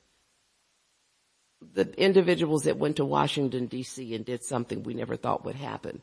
[1.73, 6.01] the individuals that went to Washington DC and did something we never thought would happen.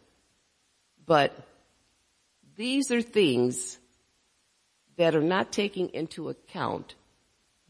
[1.07, 1.35] But
[2.57, 3.79] these are things
[4.97, 6.95] that are not taking into account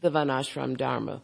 [0.01, 1.21] the Varnashram Dharma.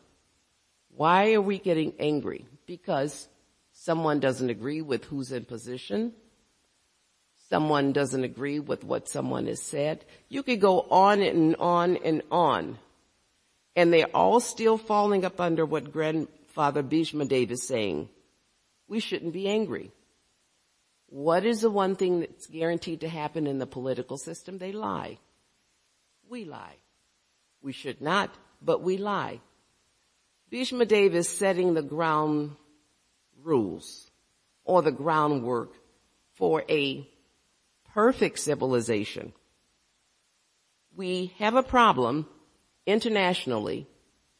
[0.96, 2.46] Why are we getting angry?
[2.66, 3.28] Because
[3.72, 6.14] someone doesn't agree with who's in position.
[7.50, 10.06] Someone doesn't agree with what someone has said.
[10.30, 12.78] You could go on and on and on.
[13.76, 18.10] And they're all still falling up under what grandfather Bhishma Dev is saying.
[18.88, 19.92] We shouldn't be angry.
[21.08, 24.58] What is the one thing that's guaranteed to happen in the political system?
[24.58, 25.18] They lie.
[26.34, 26.78] We lie.
[27.62, 29.40] We should not, but we lie.
[30.50, 32.56] Bhishma Dev is setting the ground
[33.44, 34.10] rules
[34.64, 35.74] or the groundwork
[36.32, 37.08] for a
[37.94, 39.32] perfect civilization.
[40.96, 42.28] We have a problem
[42.88, 43.86] internationally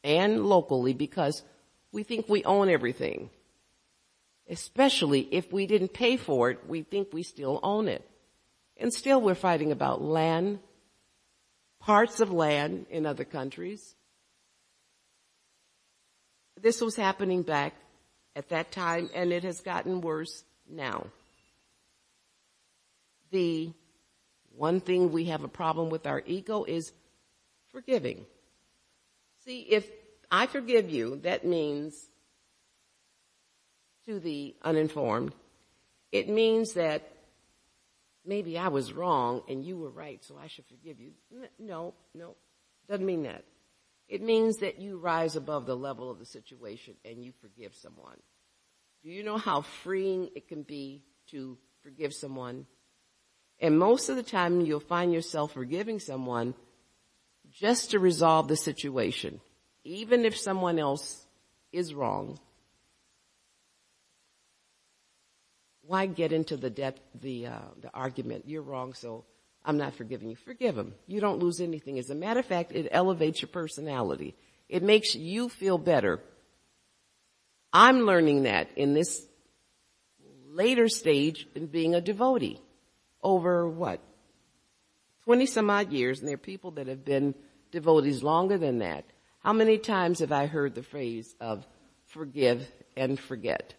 [0.02, 1.44] and locally because
[1.92, 3.30] we think we own everything.
[4.50, 8.04] Especially if we didn't pay for it, we think we still own it.
[8.78, 10.58] And still we're fighting about land,
[11.84, 13.94] parts of land in other countries.
[16.60, 17.74] This was happening back
[18.34, 21.06] at that time and it has gotten worse now.
[23.32, 23.70] The
[24.56, 26.90] one thing we have a problem with our ego is
[27.70, 28.24] forgiving.
[29.44, 29.86] See, if
[30.30, 31.94] I forgive you, that means
[34.06, 35.34] to the uninformed,
[36.12, 37.13] it means that
[38.24, 41.12] maybe I was wrong and you were right, so I should forgive you.
[41.58, 42.36] No, no,
[42.88, 43.44] doesn't mean that.
[44.08, 48.18] It means that you rise above the level of the situation and you forgive someone.
[49.02, 52.66] Do you know how freeing it can be to forgive someone?
[53.60, 56.54] And most of the time you'll find yourself forgiving someone
[57.50, 59.40] just to resolve the situation.
[59.84, 61.26] Even if someone else
[61.72, 62.38] is wrong,
[65.86, 68.44] why get into the depth, the, uh, the argument?
[68.46, 69.24] You're wrong, so
[69.64, 70.36] I'm not forgiving you.
[70.36, 70.94] Forgive him.
[71.06, 71.98] You don't lose anything.
[71.98, 74.34] As a matter of fact, it elevates your personality.
[74.68, 76.20] It makes you feel better.
[77.72, 79.26] I'm learning that in this
[80.46, 82.60] later stage in being a devotee
[83.22, 84.00] over what?
[85.24, 87.34] 20 some odd years, and there are people that have been
[87.72, 89.04] devotees longer than that.
[89.40, 91.66] How many times have I heard the phrase of
[92.06, 92.66] forgive
[92.96, 93.74] and forget?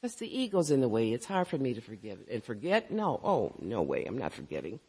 [0.00, 1.12] Because the ego's in the way.
[1.12, 2.90] It's hard for me to forgive and forget.
[2.90, 4.04] No, oh, no way.
[4.04, 4.80] I'm not forgetting.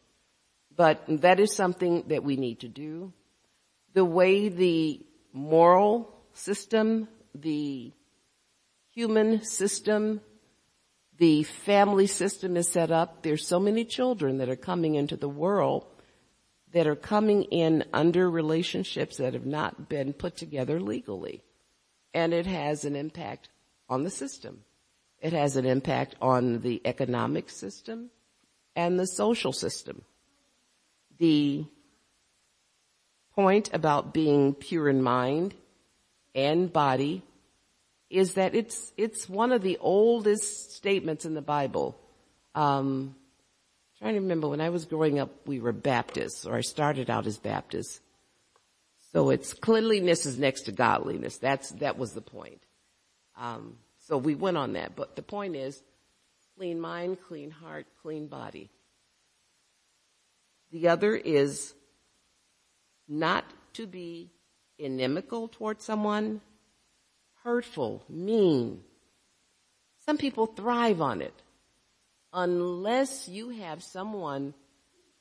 [0.74, 3.12] But that is something that we need to do.
[3.94, 7.92] The way the moral system, the
[8.92, 10.20] human system,
[11.16, 15.28] the family system is set up, there's so many children that are coming into the
[15.28, 15.86] world
[16.72, 21.42] that are coming in under relationships that have not been put together legally.
[22.14, 23.48] And it has an impact
[23.88, 24.64] on the system.
[25.20, 28.10] It has an impact on the economic system
[28.76, 30.02] and the social system.
[31.18, 31.64] The
[33.34, 35.54] point about being pure in mind
[36.34, 37.22] and body
[38.10, 41.98] is that it's, it's one of the oldest statements in the Bible.
[42.54, 43.16] Um,
[43.98, 47.26] trying to remember when I was growing up, we were Baptists, or I started out
[47.26, 48.00] as Baptist.
[49.12, 51.38] So it's cleanliness is next to godliness.
[51.38, 52.62] That's, that was the point.
[53.36, 53.76] Um,
[54.08, 54.96] so we went on that.
[54.96, 55.82] But the point is,
[56.56, 58.70] clean mind, clean heart, clean body.
[60.72, 61.74] The other is
[63.06, 63.44] not
[63.74, 64.30] to be
[64.78, 66.40] inimical towards someone,
[67.44, 68.82] hurtful, mean.
[70.06, 71.34] Some people thrive on it.
[72.32, 74.54] Unless you have someone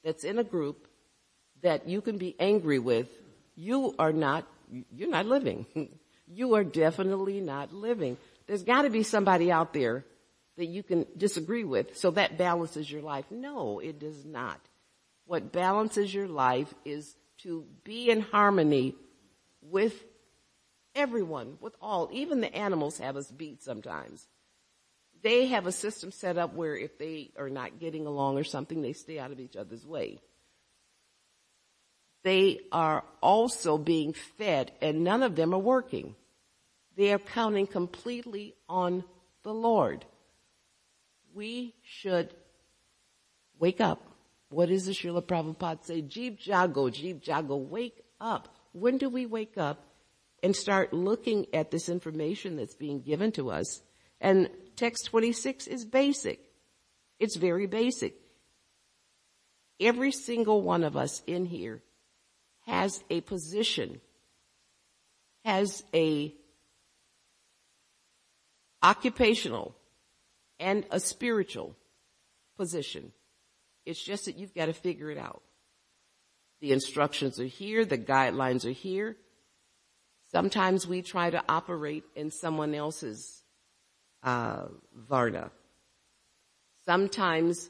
[0.04, 0.88] that's in a group
[1.62, 3.10] that you can be angry with,
[3.56, 4.46] you are not,
[4.96, 5.66] you're not living.
[6.28, 8.18] you are definitely not living.
[8.48, 10.06] There's gotta be somebody out there
[10.58, 13.26] that you can disagree with so that balances your life.
[13.30, 14.60] No, it does not.
[15.26, 18.96] What balances your life is to be in harmony
[19.62, 20.04] with
[20.96, 22.10] everyone, with all.
[22.12, 24.28] Even the animals have us beat sometimes.
[25.22, 28.82] They have a system set up where if they are not getting along or something,
[28.82, 30.20] they stay out of each other's way.
[32.24, 36.16] They are also being fed and none of them are working.
[36.98, 39.04] They are counting completely on
[39.44, 40.04] the Lord.
[41.36, 42.34] We should
[43.60, 44.02] wake up.
[44.50, 46.02] What does the Srila Prabhupada say?
[46.02, 48.50] Jeev Jago, Jeev Jago, wake up.
[48.72, 49.86] When do we wake up
[50.42, 53.82] and start looking at this information that's being given to us?
[54.20, 56.40] And text 26 is basic.
[57.20, 58.16] It's very basic.
[59.80, 61.84] Every single one of us in here
[62.66, 64.02] has a position,
[65.46, 66.34] has a
[68.82, 69.76] occupational
[70.60, 71.76] and a spiritual
[72.58, 73.12] position.
[73.86, 75.42] It's just that you've got to figure it out.
[76.60, 79.16] The instructions are here, the guidelines are here.
[80.32, 83.44] Sometimes we try to operate in someone else's
[84.24, 85.52] uh, Varna.
[86.86, 87.70] Sometimes,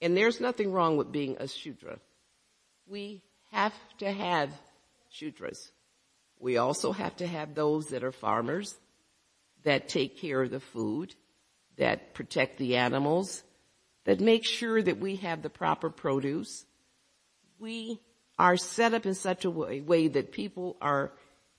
[0.00, 1.98] and there's nothing wrong with being a Shudra.
[2.88, 3.22] We
[3.52, 4.50] have to have
[5.12, 5.70] Shudras.
[6.38, 8.76] We also have to have those that are farmers,
[9.66, 11.12] that take care of the food,
[11.76, 13.42] that protect the animals,
[14.04, 16.64] that make sure that we have the proper produce.
[17.58, 18.00] We
[18.38, 21.10] are set up in such a way, way that people are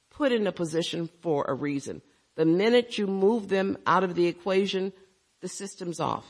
[0.09, 2.01] put in a position for a reason.
[2.35, 4.93] The minute you move them out of the equation,
[5.41, 6.25] the system's off.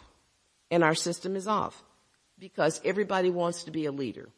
[0.71, 1.83] And our system is off
[2.39, 4.29] because everybody wants to be a leader.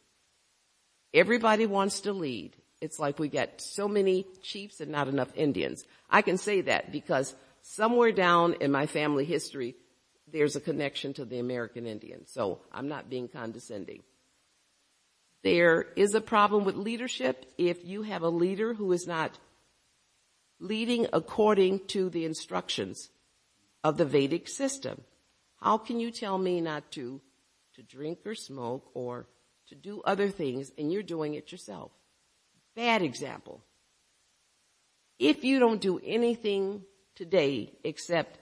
[1.14, 2.54] Everybody wants to lead.
[2.80, 5.84] It's like we got so many chiefs and not enough Indians.
[6.08, 9.76] I can say that because somewhere down in my family history,
[10.32, 12.26] there's a connection to the American Indian.
[12.26, 14.02] So I'm not being condescending.
[15.42, 19.38] There is a problem with leadership if you have a leader who is not
[20.58, 23.10] leading according to the instructions
[23.82, 25.02] of the Vedic system.
[25.60, 27.20] How can you tell me not to,
[27.74, 29.26] to drink or smoke or
[29.68, 31.90] to do other things and you're doing it yourself?
[32.76, 33.60] Bad example.
[35.18, 36.82] If you don't do anything
[37.14, 38.38] today except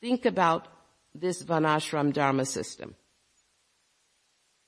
[0.00, 0.68] think about
[1.14, 2.94] this Varnashram Dharma system.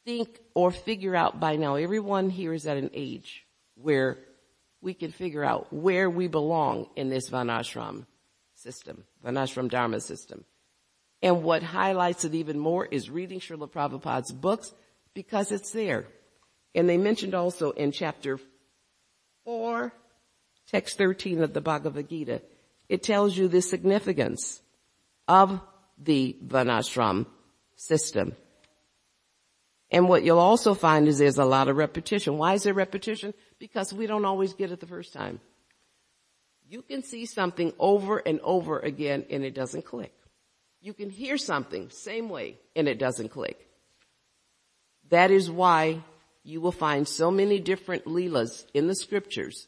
[0.04, 3.46] Think or figure out by now, everyone here is at an age
[3.76, 4.18] where
[4.82, 8.04] we can figure out where we belong in this Varnashram
[8.54, 10.44] system, Varnashram Dharma system.
[11.22, 14.74] And what highlights it even more is reading Srila Prabhupada's books
[15.14, 16.06] because it's there.
[16.74, 18.38] And they mentioned also in chapter
[19.44, 19.92] 4,
[20.66, 22.42] text 13 of the Bhagavad Gita,
[22.88, 24.60] it tells you the significance
[25.28, 25.60] of
[25.98, 27.26] the Varnashram
[27.76, 28.36] system.
[29.90, 32.38] And what you'll also find is there's a lot of repetition.
[32.38, 33.34] Why is there repetition?
[33.58, 35.40] Because we don't always get it the first time.
[36.68, 40.12] You can see something over and over again and it doesn't click.
[40.80, 43.68] You can hear something same way and it doesn't click.
[45.10, 46.02] That is why
[46.44, 49.66] you will find so many different leelas in the scriptures.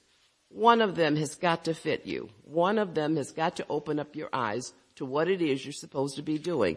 [0.50, 2.28] One of them has got to fit you.
[2.44, 5.72] One of them has got to open up your eyes to what it is you're
[5.72, 6.76] supposed to be doing.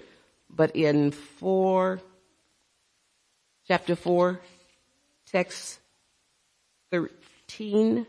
[0.50, 2.00] But in four,
[3.68, 4.40] chapter four,
[5.32, 5.80] text
[6.92, 8.08] 13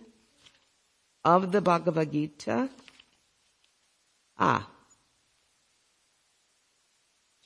[1.24, 2.70] of the Bhagavad Gita,
[4.38, 4.66] ah,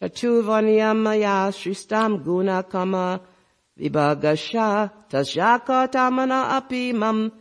[0.00, 3.20] Chaturvanyamaya Sristam Guna Kama
[3.78, 7.32] Vibhagasha Tamana Apimam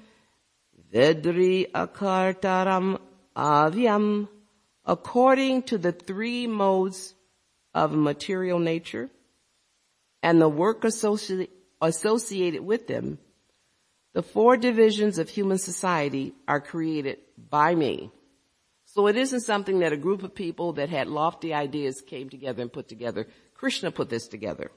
[0.91, 2.99] Vedri Akartaram
[3.35, 4.27] Avyam
[4.85, 7.13] according to the three modes
[7.73, 9.09] of material nature
[10.21, 11.49] and the work associ-
[11.81, 13.17] associated with them,
[14.13, 17.17] the four divisions of human society are created
[17.49, 18.11] by me.
[18.85, 22.61] So it isn't something that a group of people that had lofty ideas came together
[22.61, 23.27] and put together.
[23.55, 24.71] Krishna put this together.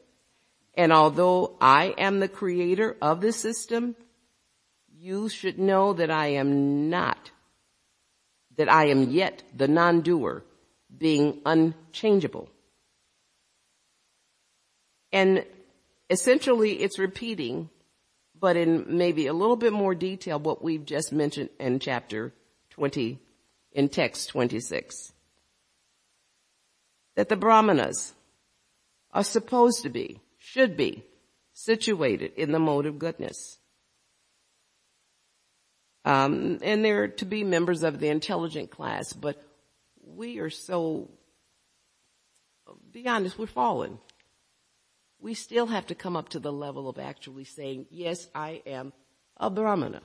[0.76, 3.96] And although I am the creator of the system,
[4.98, 7.30] you should know that I am not
[8.56, 10.42] that I am yet the non-doer,
[10.96, 12.48] being unchangeable.
[15.12, 15.44] And
[16.10, 17.70] essentially it's repeating,
[18.38, 22.32] but in maybe a little bit more detail what we've just mentioned in chapter
[22.70, 23.18] 20,
[23.72, 25.12] in text 26.
[27.14, 28.14] That the brahmanas
[29.12, 30.20] are supposed to be,
[30.56, 31.04] should be,
[31.52, 33.58] situated in the mode of goodness.
[36.04, 39.42] Um, and they're to be members of the intelligent class, but
[40.02, 41.10] we are so,
[42.90, 43.98] be honest, we're fallen.
[45.18, 48.92] We still have to come up to the level of actually saying, yes, I am
[49.36, 50.00] a Brahmana.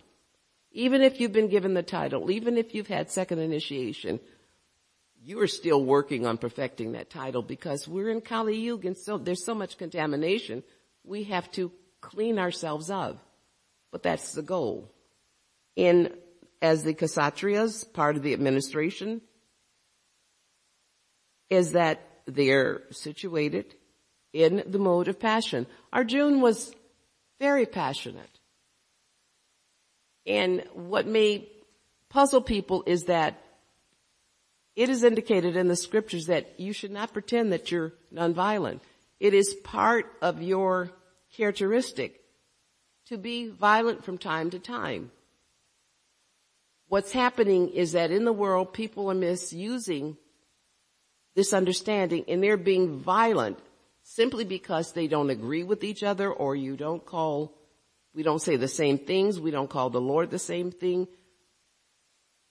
[0.74, 4.20] Even if you've been given the title, even if you've had second initiation,
[5.24, 9.18] you are still working on perfecting that title because we're in Kali Yuga and so
[9.18, 10.64] there's so much contamination
[11.04, 13.20] we have to clean ourselves of.
[13.92, 14.92] But that's the goal.
[15.76, 16.14] In,
[16.62, 19.22] as the Kshatriyas, part of the administration,
[21.50, 23.76] is that they're situated
[24.34, 25.68] in the mode of passion.
[25.92, 26.74] Arjun was
[27.40, 28.40] very passionate.
[30.26, 31.50] And what may
[32.10, 33.44] puzzle people is that
[34.76, 38.80] it is indicated in the scriptures that you should not pretend that you're nonviolent.
[39.20, 40.92] It is part of your
[41.36, 42.22] characteristic
[43.08, 45.12] to be violent from time to time.
[46.88, 50.18] What's happening is that in the world, people are misusing
[51.36, 53.60] this understanding and they're being violent
[54.04, 57.54] simply because they don't agree with each other or you don't call,
[58.14, 61.08] we don't say the same things, we don't call the Lord the same thing.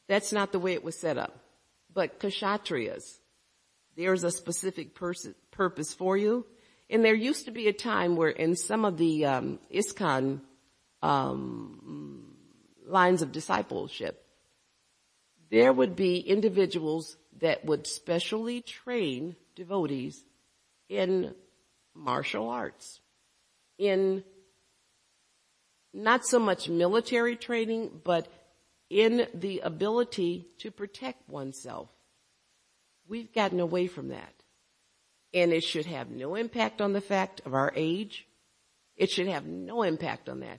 [0.08, 1.36] That's not the way it was set up.
[1.92, 3.18] But kshatriyas,
[3.96, 6.46] there's a specific pers- purpose for you.
[6.88, 10.40] And there used to be a time where in some of the um, ISKCON
[11.02, 12.36] um,
[12.86, 14.24] lines of discipleship,
[15.50, 20.22] there would be individuals that would specially train devotees
[20.88, 21.34] in
[21.94, 23.00] martial arts,
[23.78, 24.24] in
[25.92, 28.28] not so much military training, but
[28.90, 31.88] in the ability to protect oneself.
[33.08, 34.34] We've gotten away from that.
[35.32, 38.26] And it should have no impact on the fact of our age.
[38.96, 40.58] It should have no impact on that.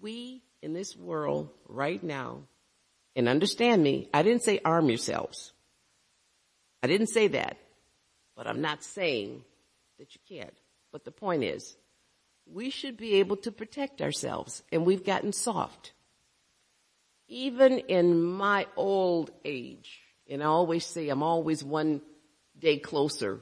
[0.00, 2.42] We in this world right now,
[3.16, 5.52] and understand me, I didn't say arm yourselves.
[6.82, 7.56] I didn't say that,
[8.36, 9.42] but I'm not saying
[9.98, 10.54] that you can't.
[10.92, 11.76] But the point is,
[12.46, 15.92] we should be able to protect ourselves and we've gotten soft.
[17.28, 22.00] Even in my old age, and I always say I'm always one
[22.58, 23.40] day closer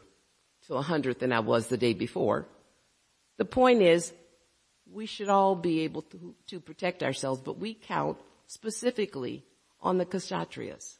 [0.67, 2.47] to a hundred than I was the day before.
[3.39, 4.13] The point is,
[4.91, 9.45] we should all be able to, to protect ourselves, but we count specifically
[9.81, 10.97] on the kshatriyas.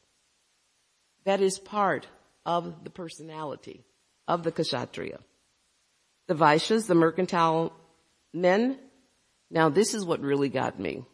[1.25, 2.07] That is part
[2.45, 3.83] of the personality
[4.27, 5.19] of the kshatriya.
[6.27, 7.73] The vaishyas, the mercantile
[8.33, 8.77] men,
[9.49, 11.05] now this is what really got me.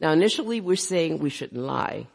[0.00, 2.06] Now initially we're saying we shouldn't lie,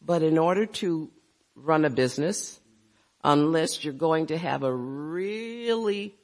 [0.00, 1.10] but in order to
[1.54, 2.60] run a business,
[3.24, 6.14] unless you're going to have a really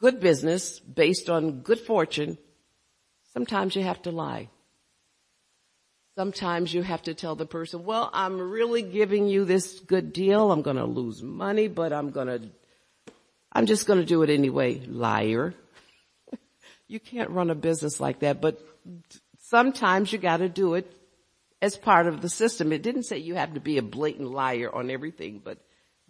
[0.00, 2.38] good business based on good fortune,
[3.32, 4.48] sometimes you have to lie.
[6.16, 10.50] Sometimes you have to tell the person, well, I'm really giving you this good deal.
[10.50, 12.40] I'm going to lose money, but I'm going to,
[13.52, 14.80] I'm just going to do it anyway.
[14.84, 15.54] Liar.
[16.88, 18.60] You can't run a business like that, but
[19.40, 20.90] sometimes you got to do it
[21.60, 22.72] as part of the system.
[22.72, 25.58] It didn't say you have to be a blatant liar on everything, but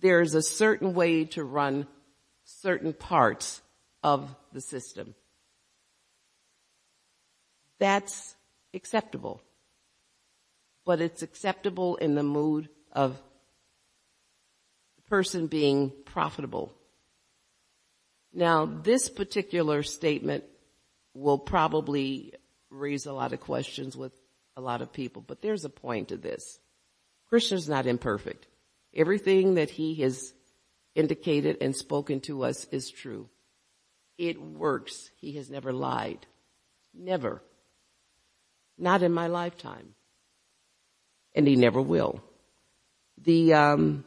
[0.00, 1.86] there's a certain way to run
[2.44, 3.60] certain parts
[4.02, 5.14] of the system.
[7.80, 8.36] That's
[8.72, 9.42] acceptable.
[10.84, 13.18] But it's acceptable in the mood of
[14.96, 16.72] the person being profitable.
[18.32, 20.44] Now, this particular statement
[21.14, 22.32] will probably
[22.70, 24.12] raise a lot of questions with
[24.56, 26.58] a lot of people, but there's a point to this.
[27.28, 28.46] Krishna's not imperfect.
[28.94, 30.32] Everything that he has
[30.94, 33.28] indicated and spoken to us is true.
[34.16, 35.10] It works.
[35.16, 36.26] He has never lied.
[36.92, 37.42] Never.
[38.76, 39.94] Not in my lifetime.
[41.34, 42.22] And he never will.
[43.18, 44.04] The, um,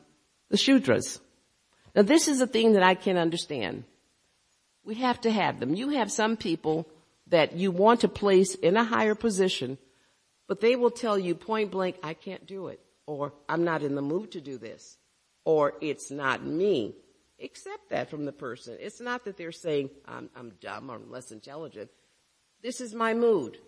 [0.49, 1.19] the Shudras.
[1.95, 3.85] Now this is a thing that I can understand.
[4.83, 5.75] We have to have them.
[5.75, 6.87] You have some people
[7.27, 9.77] that you want to place in a higher position
[10.51, 12.81] but they will tell you point blank, I can't do it.
[13.05, 14.97] Or I'm not in the mood to do this.
[15.45, 16.93] Or it's not me.
[17.41, 18.75] Accept that from the person.
[18.77, 21.89] It's not that they're saying I'm, I'm dumb or I'm less intelligent.
[22.61, 23.59] This is my mood.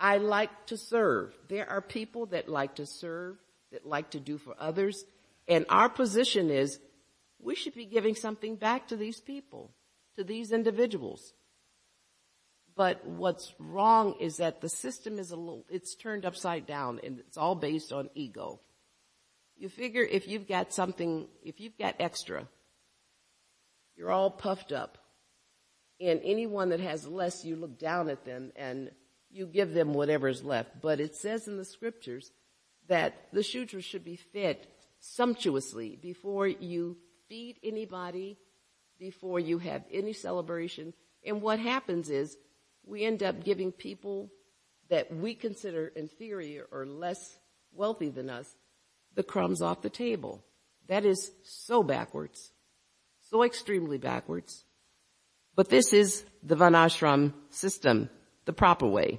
[0.00, 1.32] I like to serve.
[1.46, 3.36] There are people that like to serve,
[3.70, 5.04] that like to do for others.
[5.46, 6.80] And our position is
[7.38, 9.70] we should be giving something back to these people.
[10.16, 11.34] To these individuals.
[12.74, 17.20] But what's wrong is that the system is a little, it's turned upside down and
[17.20, 18.60] it's all based on ego.
[19.56, 22.46] You figure if you've got something, if you've got extra,
[23.96, 24.98] you're all puffed up.
[25.98, 28.90] And anyone that has less, you look down at them and
[29.30, 30.82] you give them whatever's left.
[30.82, 32.30] But it says in the scriptures
[32.88, 34.58] that the Shudras should be fed
[35.00, 36.98] sumptuously before you
[37.28, 38.36] feed anybody,
[38.98, 40.92] before you have any celebration.
[41.24, 42.36] And what happens is
[42.84, 44.30] we end up giving people
[44.88, 47.38] that we consider inferior or less
[47.72, 48.54] wealthy than us
[49.14, 50.44] the crumbs off the table.
[50.88, 52.52] That is so backwards,
[53.30, 54.64] so extremely backwards.
[55.56, 58.10] But this is the Varnashram system,
[58.44, 59.18] the proper way.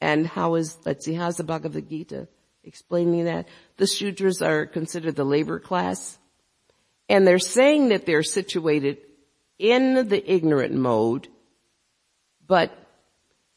[0.00, 2.28] And how is, let's see, how's the Bhagavad Gita
[2.62, 3.48] explaining that?
[3.78, 6.18] The Shudras are considered the labor class.
[7.12, 8.98] And they're saying that they're situated
[9.58, 11.28] in the ignorant mode,
[12.44, 12.76] but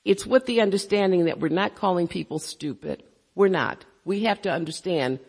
[0.03, 3.01] it's with the understanding that we're not calling people stupid.
[3.33, 3.83] We're not.
[4.03, 5.19] We have to understand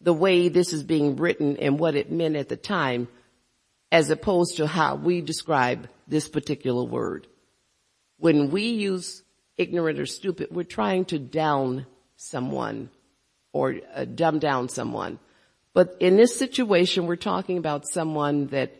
[0.00, 3.06] the way this is being written and what it meant at the time
[3.92, 7.28] as opposed to how we describe this particular word.
[8.18, 9.22] When we use
[9.56, 10.48] ignorant or stupid.
[10.50, 12.90] We're trying to down someone
[13.52, 15.18] or uh, dumb down someone.
[15.76, 18.72] But in this situation, we're talking about someone that,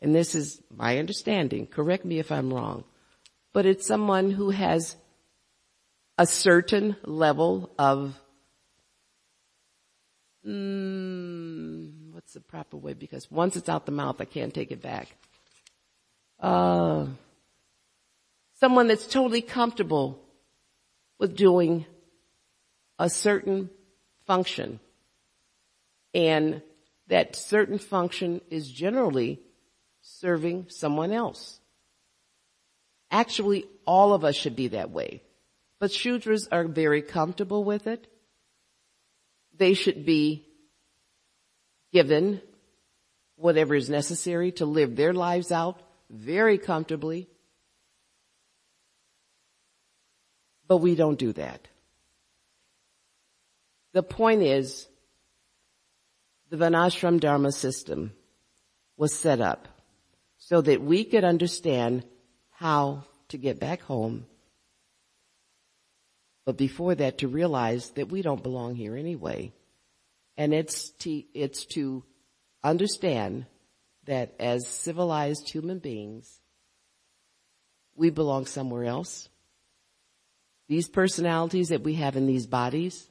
[0.00, 2.84] and this is my understanding, correct me if I'm wrong,
[3.52, 4.96] but it's someone who has
[6.16, 8.18] a certain level of,
[10.46, 12.94] mm, what's the proper way?
[12.94, 15.14] Because once it's out the mouth, I can't take it back.
[16.40, 17.04] Uh,
[18.54, 20.18] Someone that's totally comfortable
[21.18, 21.84] with doing
[22.98, 23.68] a certain
[24.26, 24.80] function.
[26.14, 26.62] And
[27.08, 29.40] that certain function is generally
[30.02, 31.60] serving someone else.
[33.10, 35.22] Actually, all of us should be that way.
[35.78, 38.06] But Shudras are very comfortable with it.
[39.56, 40.46] They should be
[41.92, 42.40] given
[43.36, 45.80] whatever is necessary to live their lives out
[46.10, 47.28] very comfortably
[50.68, 51.66] But we don't do that.
[53.94, 54.86] The point is,
[56.50, 58.12] the Varnashram Dharma system
[58.96, 59.68] was set up
[60.38, 62.04] so that we could understand
[62.50, 64.26] how to get back home.
[66.46, 69.52] But before that, to realize that we don't belong here anyway.
[70.36, 72.04] And it's to, it's to
[72.64, 73.46] understand
[74.06, 76.40] that as civilized human beings,
[77.94, 79.28] we belong somewhere else.
[80.68, 83.08] These personalities that we have in these bodies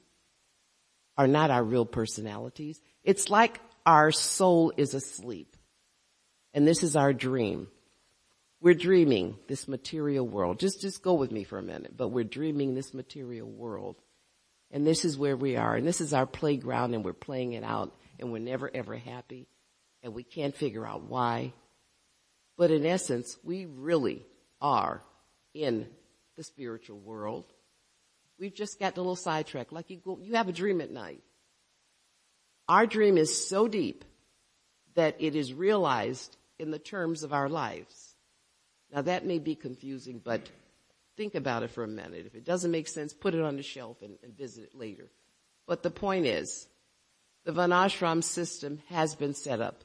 [1.17, 2.79] are not our real personalities.
[3.07, 5.55] It's like our soul is asleep.
[6.53, 7.69] And this is our dream.
[8.59, 10.59] We're dreaming this material world.
[10.59, 13.95] Just, just go with me for a minute, but we're dreaming this material world.
[14.71, 15.73] And this is where we are.
[15.73, 19.47] And this is our playground and we're playing it out and we're never ever happy
[20.03, 21.53] and we can't figure out why.
[22.57, 24.25] But in essence, we really
[24.59, 25.01] are
[25.53, 25.87] in
[26.35, 27.45] the spiritual world.
[28.37, 29.71] We've just got a little sidetracked.
[29.71, 31.21] Like you go, you have a dream at night.
[32.67, 34.03] Our dream is so deep
[34.95, 38.15] that it is realized in the terms of our lives.
[38.91, 40.49] Now that may be confusing, but
[41.15, 42.25] think about it for a minute.
[42.25, 45.09] If it doesn't make sense, put it on the shelf and, and visit it later.
[45.65, 46.67] But the point is,
[47.45, 49.83] the Varnashram system has been set up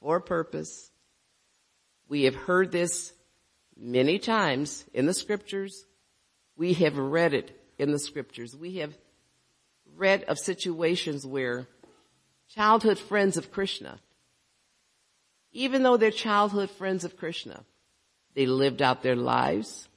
[0.00, 0.90] for a purpose.
[2.08, 3.12] We have heard this
[3.76, 5.84] many times in the scriptures.
[6.56, 8.54] We have read it in the scriptures.
[8.54, 8.96] We have
[9.96, 11.68] read of situations where
[12.48, 13.98] childhood friends of Krishna,
[15.52, 17.64] even though they're childhood friends of Krishna,
[18.34, 19.88] they lived out their lives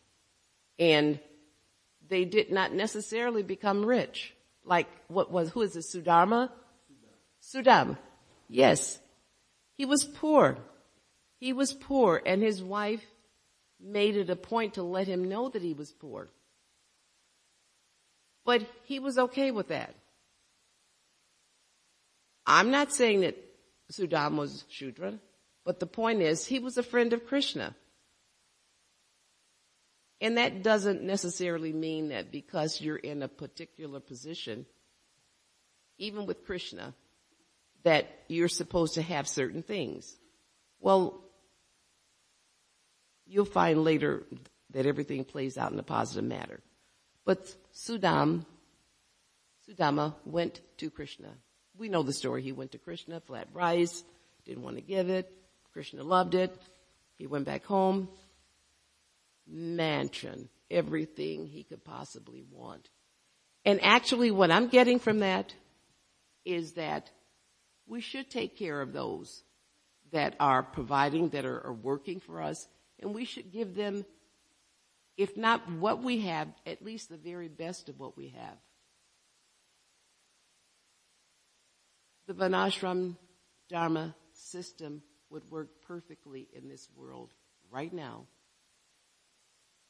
[0.77, 1.19] and
[2.07, 4.33] they did not necessarily become rich.
[4.63, 6.49] Like what was, who is it, Sudama?
[7.41, 7.97] Sudama.
[8.49, 8.99] Yes.
[9.75, 10.57] He was poor.
[11.39, 13.03] He was poor and his wife
[13.79, 16.29] made it a point to let him know that he was poor.
[18.45, 19.93] But he was okay with that.
[22.47, 23.35] I'm not saying that
[23.91, 25.19] Sudama was Shudra,
[25.65, 27.75] but the point is he was a friend of Krishna.
[30.21, 34.65] And that doesn't necessarily mean that because you're in a particular position,
[35.97, 36.95] even with Krishna,
[37.83, 40.15] that you're supposed to have certain things.
[40.79, 41.21] Well,
[43.27, 44.23] you'll find later
[44.71, 46.61] that everything plays out in a positive manner.
[47.25, 48.45] But Sudam,
[49.69, 51.29] Sudama went to Krishna.
[51.77, 52.41] We know the story.
[52.41, 54.03] He went to Krishna, flat rice,
[54.45, 55.31] didn't want to give it.
[55.73, 56.55] Krishna loved it.
[57.17, 58.09] He went back home.
[59.45, 60.49] Mansion.
[60.71, 62.89] Everything he could possibly want.
[63.63, 65.53] And actually what I'm getting from that
[66.45, 67.11] is that
[67.85, 69.43] we should take care of those
[70.11, 72.67] that are providing, that are, are working for us,
[72.99, 74.05] and we should give them,
[75.17, 78.57] if not what we have, at least the very best of what we have.
[82.27, 83.15] The Varnashram
[83.69, 87.33] Dharma system would work perfectly in this world
[87.71, 88.25] right now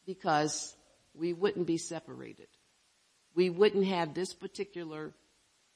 [0.06, 0.76] because
[1.16, 2.48] we wouldn't be separated.
[3.34, 5.14] We wouldn't have this particular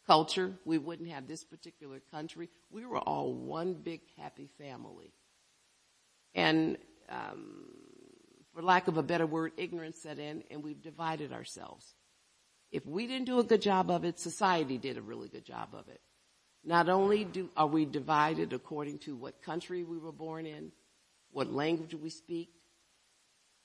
[0.06, 0.54] culture.
[0.64, 2.50] We wouldn't have this particular country.
[2.70, 5.14] We were all one big happy family.
[6.36, 6.78] And
[7.10, 7.66] um,
[8.54, 11.96] for lack of a better word, ignorance set in, and we've divided ourselves.
[12.72, 15.70] If we didn't do a good job of it, society did a really good job
[15.74, 16.02] of it.
[16.64, 20.72] Not only do, are we divided according to what country we were born in,
[21.32, 22.50] what language we speak,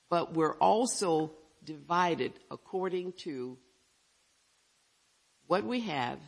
[0.09, 1.33] but we're also
[1.65, 3.59] divided according to
[5.47, 6.19] what we have,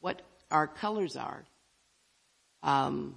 [0.00, 1.44] what our colors are,
[2.62, 3.16] um,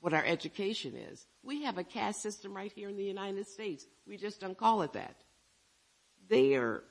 [0.00, 1.24] what our education is.
[1.42, 3.86] We have a caste system right here in the United States.
[4.06, 5.16] We just don't call it that.
[6.28, 6.82] They are,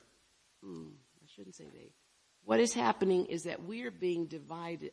[0.62, 0.88] hmm,
[1.22, 1.92] I shouldn't say they.
[2.44, 4.92] What is happening is that we are being divided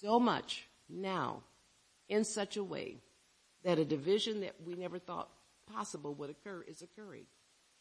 [0.00, 1.42] so much now
[2.08, 2.98] in such a way
[3.64, 5.30] that a division that we never thought
[5.72, 7.24] possible would occur is occurring.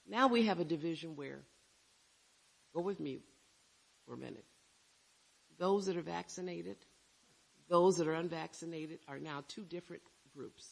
[0.08, 1.42] Now we have a division where,
[2.74, 3.22] go with me
[4.06, 4.46] for a minute.
[5.58, 6.78] Those that are vaccinated,
[7.70, 10.02] those that are unvaccinated are now two different
[10.36, 10.68] groups.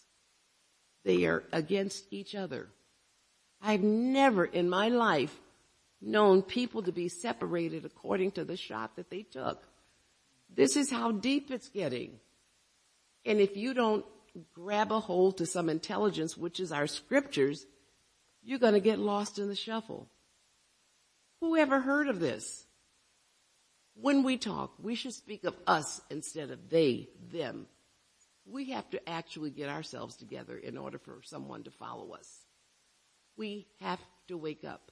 [1.04, 2.68] They are against each other.
[3.62, 5.36] I've never in my life
[6.02, 9.62] known people to be separated according to the shot that they took.
[10.54, 12.20] This is how deep it's getting.
[13.26, 14.06] And if you don't
[14.54, 17.66] grab a hold to some intelligence, which is our scriptures,
[18.44, 20.08] you're going to get lost in the shuffle.
[21.40, 22.66] Who ever heard of this?
[23.96, 27.68] When we talk, we should speak of us instead of they, them.
[28.46, 32.28] We have to actually get ourselves together in order for someone to follow us.
[33.38, 34.91] We have to wake up.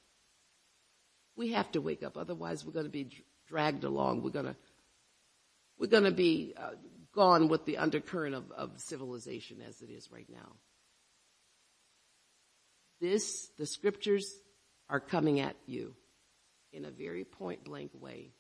[1.40, 2.18] We have to wake up.
[2.18, 3.08] Otherwise, we're going to be
[3.48, 4.24] dragged along.
[4.24, 4.58] We're going to,
[5.80, 6.72] we're going to be uh,
[7.16, 10.58] gone with the undercurrent of, of civilization as it is right now.
[13.00, 14.30] This, the scriptures
[14.90, 15.96] are coming at you
[16.74, 18.34] in a very point blank way,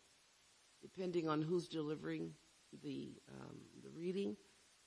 [0.82, 2.32] depending on who's delivering
[2.84, 4.36] the, um, the reading.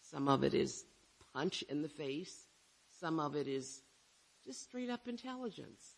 [0.02, 0.84] Some of it is
[1.32, 2.44] punch in the face.
[3.00, 3.80] Some of it is
[4.44, 5.96] just straight up intelligence.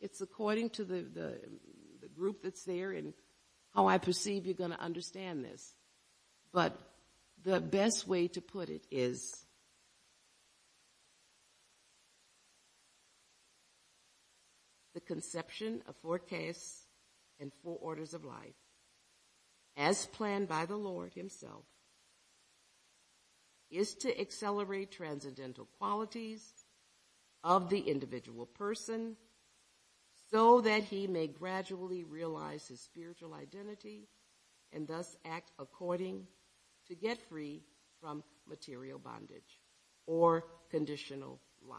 [0.00, 1.40] It's according to the, the,
[2.00, 3.14] the group that's there and
[3.74, 5.74] how I perceive you're going to understand this.
[6.52, 6.78] But
[7.42, 9.44] the best way to put it is
[14.94, 16.86] the conception of four castes
[17.38, 18.54] and four orders of life
[19.76, 21.64] as planned by the Lord himself
[23.70, 26.42] is to accelerate transcendental qualities
[27.44, 29.16] of the individual person
[30.30, 34.08] so that he may gradually realize his spiritual identity
[34.72, 36.26] and thus act according
[36.88, 37.62] to get free
[38.00, 39.60] from material bondage
[40.06, 41.78] or conditional life.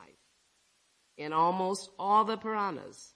[1.17, 3.13] In almost all the Puranas,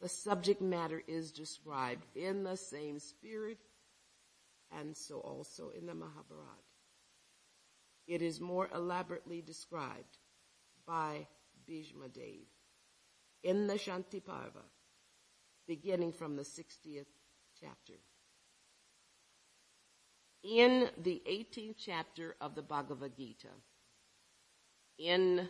[0.00, 3.58] the subject matter is described in the same spirit
[4.76, 6.60] and so also in the Mahabharata.
[8.06, 10.18] It is more elaborately described
[10.86, 11.26] by
[11.66, 12.44] Bhishma Dev
[13.44, 14.64] in the Shanti Parva,
[15.68, 17.06] beginning from the 60th
[17.60, 17.92] chapter.
[20.42, 23.48] In the 18th chapter of the Bhagavad Gita,
[24.98, 25.48] in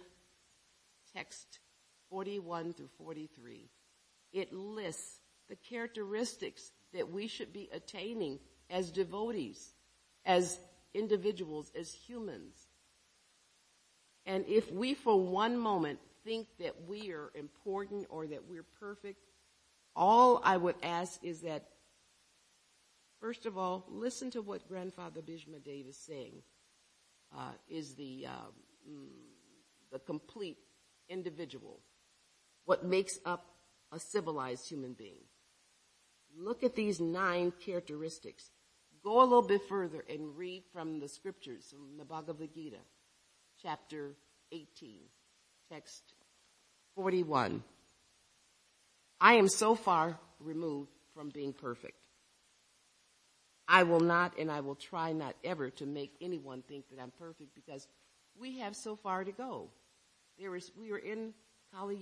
[1.15, 1.61] text
[2.11, 3.71] 41 through 43,
[4.33, 8.41] it lists the characteristics that we should be attaining
[8.71, 9.75] as devotees,
[10.25, 10.59] as
[10.95, 12.55] individuals, as humans.
[14.27, 19.19] And if we for one moment think that we are important or that we're perfect.
[19.95, 21.67] All I would ask is that,
[23.21, 26.43] first of all, listen to what Grandfather Bhishma Dev is saying.
[27.37, 28.51] Uh, is the uh,
[29.91, 30.57] the complete
[31.09, 31.81] individual,
[32.65, 33.47] what makes up
[33.91, 35.25] a civilized human being.
[36.37, 38.51] Look at these nine characteristics.
[39.03, 42.79] Go a little bit further and read from the scriptures, from the Bhagavad Gita,
[43.61, 44.15] chapter
[44.53, 45.01] 18
[45.71, 46.14] text
[46.95, 47.63] 41.
[49.21, 51.99] I am so far removed from being perfect.
[53.67, 57.13] I will not and I will try not ever to make anyone think that I'm
[57.19, 57.87] perfect because
[58.39, 59.71] we have so far to go.
[60.39, 61.33] There is, we are in
[61.73, 61.99] Kali.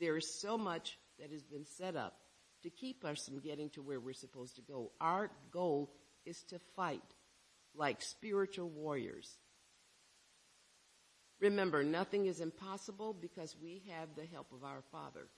[0.00, 2.14] There is so much that has been set up
[2.62, 4.92] to keep us from getting to where we're supposed to go.
[5.00, 5.92] Our goal
[6.24, 7.02] is to fight
[7.74, 9.38] like spiritual warriors.
[11.40, 15.28] Remember, nothing is impossible because we have the help of our Father,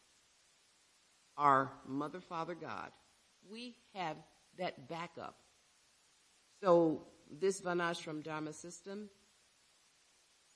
[1.36, 2.90] our Mother, Father, God.
[3.50, 4.16] We have
[4.58, 5.36] that backup.
[6.62, 9.10] So this Varnashram Dharma system,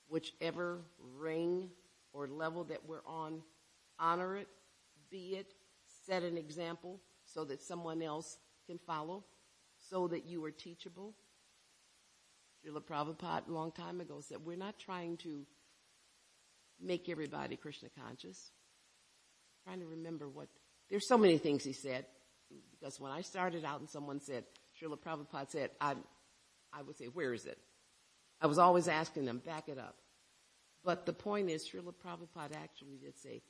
[0.08, 1.70] whichever ring
[2.12, 3.42] or level that we're on,
[3.98, 4.48] honor it,
[5.10, 5.54] be it,
[6.06, 9.24] set an example so that someone else can follow,
[9.78, 11.14] so that you are teachable.
[12.64, 15.44] Srila Prabhupada a long time ago said, we're not trying to
[16.80, 18.50] make everybody Krishna conscious.
[19.66, 20.48] I'm trying to remember what,
[20.90, 22.06] there's so many things he said,
[22.70, 24.44] because when I started out and someone said,
[24.80, 25.94] Srila Prabhupada said, I,
[26.72, 27.58] I would say, where is it?
[28.40, 29.96] I was always asking them, back it up.
[30.84, 33.42] But the point is, Srila Prabhupada actually did say,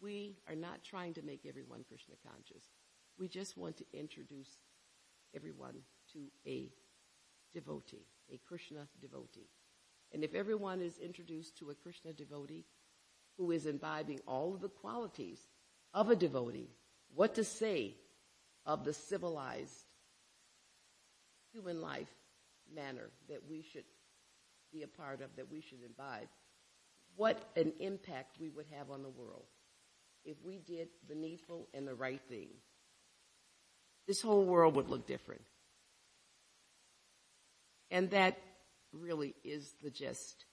[0.00, 2.64] we are not trying to make everyone Krishna conscious.
[3.18, 4.58] We just want to introduce
[5.34, 5.74] everyone
[6.12, 6.68] to a
[7.56, 9.48] devotee, a Krishna devotee.
[10.12, 12.66] And if everyone is introduced to a Krishna devotee
[13.38, 15.40] who is imbibing all of the qualities
[15.94, 16.68] of a devotee,
[17.14, 17.94] what to say
[18.66, 19.84] of the civilized
[21.52, 22.12] human life
[22.74, 23.84] manner that we should
[24.70, 26.28] be a part of, that we should imbibe,
[27.16, 29.46] what an impact we would have on the world
[30.26, 32.48] if we did the needful and the right thing.
[34.06, 35.40] This whole world would look different.
[37.90, 38.38] And that
[38.92, 40.44] really is the gist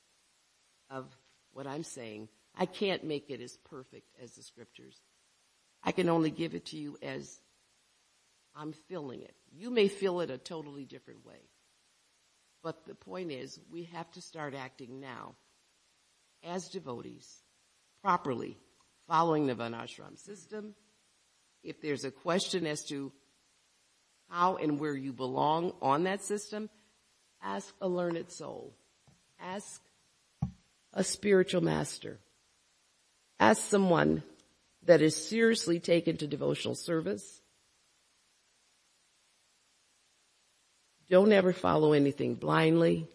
[0.89, 1.05] of
[1.53, 2.29] what I'm saying.
[2.55, 5.01] I can't make it as perfect as the scriptures.
[5.83, 7.39] I can only give it to you as
[8.55, 9.35] I'm feeling it.
[9.51, 11.49] You may feel it a totally different way.
[12.61, 15.35] But the point is, we have to start acting now
[16.43, 17.27] as devotees,
[18.01, 18.57] properly,
[19.07, 20.75] following the Varnashram system.
[21.63, 23.11] If there's a question as to
[24.29, 26.69] how and where you belong on that system,
[27.43, 28.73] ask a learned soul.
[29.39, 29.81] Ask
[30.93, 32.19] a spiritual master.
[33.39, 34.23] Ask someone
[34.85, 37.41] that is seriously taken to devotional service.
[41.09, 43.07] Don't ever follow anything blindly.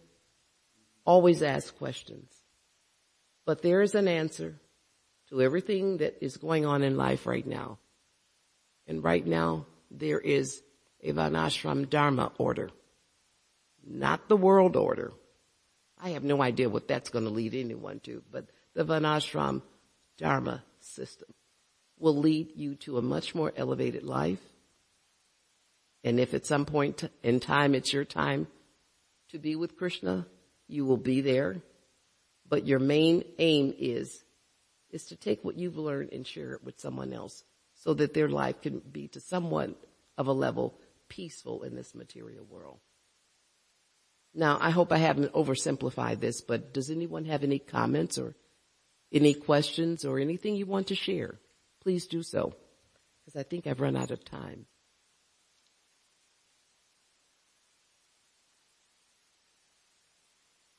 [1.05, 2.31] Always ask questions.
[3.45, 4.55] But there is an answer
[5.29, 7.79] to everything that is going on in life right now.
[8.87, 10.61] And right now, there is
[11.01, 12.69] a Varnashram Dharma order.
[13.85, 15.11] Not the world order.
[16.01, 19.61] I have no idea what that's going to lead anyone to, but the Varnashram
[20.17, 21.29] Dharma system
[21.97, 24.39] will lead you to a much more elevated life.
[26.03, 28.47] And if at some point in time it's your time
[29.31, 30.25] to be with Krishna,
[30.67, 31.61] you will be there.
[32.47, 34.23] But your main aim is
[34.91, 37.43] is to take what you've learned and share it with someone else
[37.75, 39.75] so that their life can be to someone
[40.17, 40.73] of a level
[41.09, 42.79] peaceful in this material world.
[44.33, 48.35] Now, I hope I haven't oversimplified this, but does anyone have any comments or
[49.11, 51.39] any questions or anything you want to share?
[51.81, 52.53] Please do so,
[53.25, 54.65] because I think I've run out of time.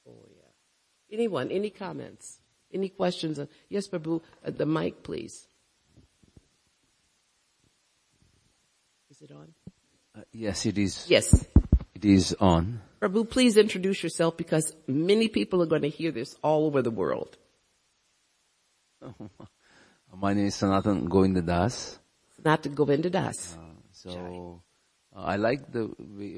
[0.09, 1.17] Oh yeah.
[1.17, 2.39] Anyone, any comments?
[2.73, 3.41] Any questions?
[3.69, 5.49] Yes, Prabhu, uh, the mic, please.
[9.11, 9.53] Is it on?
[10.17, 11.05] Uh, yes, it is.
[11.09, 11.45] Yes.
[11.95, 12.81] It is on.
[13.01, 16.91] Prabhu, please introduce yourself because many people are going to hear this all over the
[16.91, 17.37] world.
[20.15, 21.99] My name is Sanatan Govinda Das.
[22.37, 23.57] Sanatan Govinda Das.
[23.57, 24.63] Uh, so,
[25.17, 25.85] uh, I like the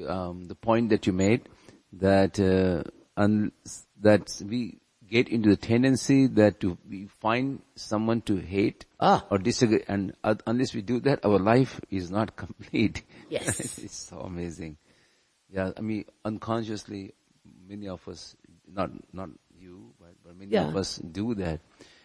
[0.07, 1.49] um, the point that you made
[1.91, 2.83] that uh,
[3.17, 3.51] un-
[3.99, 9.25] that we get into the tendency that to we find someone to hate ah.
[9.29, 13.03] or disagree, and uh, unless we do that, our life is not complete.
[13.29, 14.77] Yes, it's so amazing.
[15.53, 17.13] Yeah, I mean, unconsciously,
[17.67, 18.35] many of us,
[18.67, 20.67] not not you, but, but many yeah.
[20.67, 21.59] of us do that.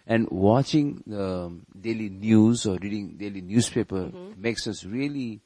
[0.07, 4.41] And watching the daily news or reading daily newspaper mm-hmm.
[4.41, 5.41] makes us really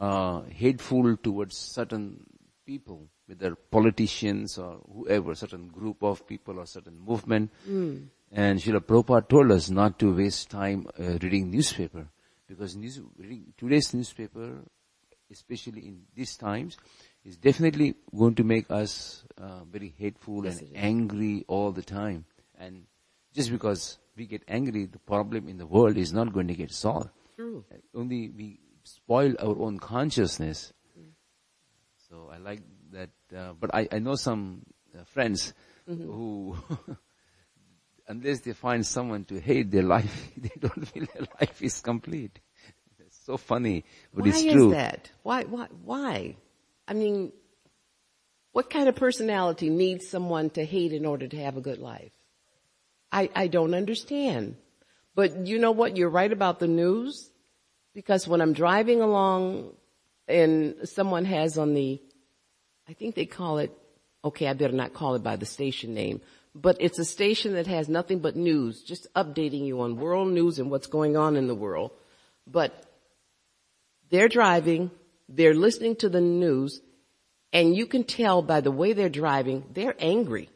[0.00, 2.24] uh, hateful towards certain
[2.64, 7.50] people whether politicians or whoever, certain group of people or certain movement.
[7.68, 8.06] Mm.
[8.32, 12.08] And Srila Prabhupada told us not to waste time uh, reading newspaper
[12.48, 14.60] because news, reading today's newspaper,
[15.30, 16.78] especially in these times,
[17.28, 22.24] is definitely going to make us uh, very hateful yes, and angry all the time.
[22.58, 22.84] And
[23.34, 26.72] just because we get angry, the problem in the world is not going to get
[26.72, 27.10] solved.
[27.36, 27.64] True.
[27.94, 30.72] Only we spoil our own consciousness
[32.08, 34.62] So I like that, uh, but I, I know some
[34.98, 35.52] uh, friends
[35.88, 36.04] mm-hmm.
[36.04, 36.56] who,
[38.08, 42.40] unless they find someone to hate their life, they don't feel their life is complete.
[42.98, 43.84] It's so funny,
[44.14, 44.70] but why it's true.
[44.70, 45.10] Why is that?
[45.22, 46.36] Why, why, why?
[46.88, 47.32] I mean,
[48.52, 52.12] what kind of personality needs someone to hate in order to have a good life?
[53.12, 54.56] I, I don't understand.
[55.14, 55.96] But you know what?
[55.96, 57.30] You're right about the news
[57.94, 59.74] because when I'm driving along
[60.26, 62.00] and someone has on the,
[62.88, 63.72] I think they call it,
[64.24, 66.20] okay, I better not call it by the station name,
[66.54, 70.58] but it's a station that has nothing but news, just updating you on world news
[70.58, 71.92] and what's going on in the world.
[72.46, 72.72] But
[74.10, 74.90] they're driving,
[75.28, 76.80] they're listening to the news,
[77.52, 80.48] and you can tell by the way they're driving, they're angry.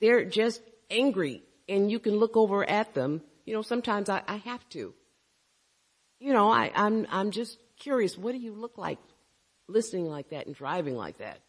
[0.00, 1.42] They're just angry.
[1.68, 3.22] And you can look over at them.
[3.44, 4.94] You know, sometimes I, I have to.
[6.18, 8.16] You know, I, I'm, I'm just curious.
[8.16, 8.98] What do you look like
[9.68, 11.40] listening like that and driving like that?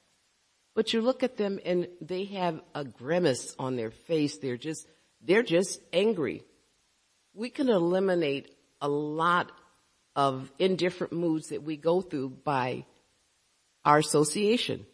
[0.76, 4.38] But you look at them and they have a grimace on their face.
[4.38, 4.88] They're just,
[5.22, 6.44] they're just angry.
[7.34, 8.52] We can eliminate
[8.82, 9.52] a lot
[10.18, 12.84] of indifferent moods that we go through by
[13.86, 14.86] our association,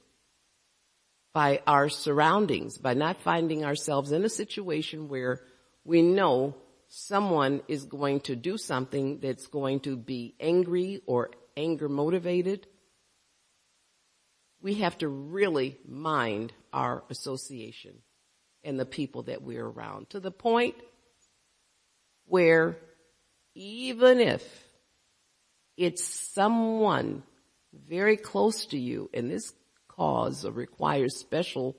[1.34, 5.40] by our surroundings, by not finding ourselves in a situation where
[5.86, 6.54] we know
[6.90, 12.68] someone is going to do something that's going to be angry or anger motivated.
[14.62, 17.94] We have to really mind our association
[18.64, 20.76] and the people that we're around to the point
[22.26, 22.78] where
[23.56, 24.63] even if
[25.78, 27.24] it's someone
[27.74, 29.54] very close to you, and this
[29.88, 31.76] cause requires special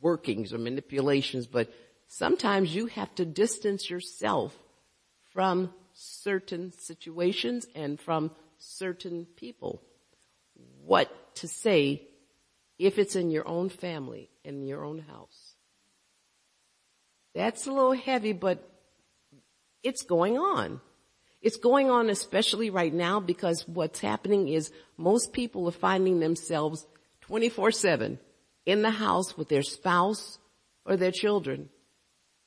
[0.00, 1.72] workings or manipulations, but
[2.06, 4.56] sometimes you have to distance yourself
[5.32, 9.82] from certain situations and from certain people.
[10.84, 12.02] What to say
[12.78, 15.54] if it's in your own family, in your own house.
[17.34, 18.66] That's a little heavy, but
[19.82, 20.80] it's going on.
[21.42, 26.86] It's going on especially right now because what's happening is most people are finding themselves
[27.28, 28.18] 24-7
[28.66, 30.38] in the house with their spouse
[30.84, 31.70] or their children.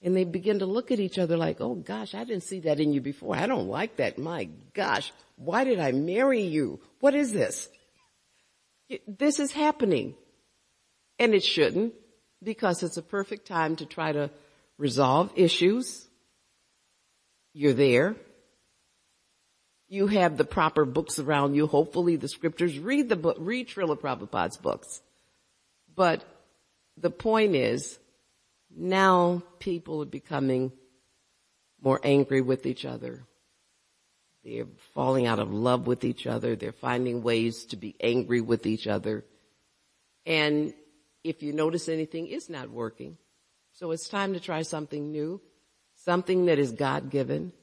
[0.02, 2.80] And they begin to look at each other like, oh gosh, I didn't see that
[2.80, 3.36] in you before.
[3.36, 4.18] I don't like that.
[4.18, 6.80] My gosh, why did I marry you?
[7.00, 7.70] What is this?
[9.08, 10.16] This is happening.
[11.18, 11.94] And it shouldn't
[12.44, 14.30] because it's a perfect time to try to
[14.78, 16.06] resolve issues.
[17.54, 18.16] You're there.
[19.94, 22.80] You have the proper books around you, hopefully the scriptures.
[22.80, 25.04] Read the book, read Srila Prabhupada's books.
[25.96, 26.26] But
[26.98, 28.00] the point is,
[28.76, 30.72] now people are becoming
[31.80, 33.24] more angry with each other.
[34.44, 34.66] They're
[34.96, 36.56] falling out of love with each other.
[36.56, 39.24] They're finding ways to be angry with each other.
[40.26, 40.74] And
[41.24, 43.20] if you notice anything, it's not working.
[43.74, 45.40] So it's time to try something new,
[45.94, 47.54] something that is God given,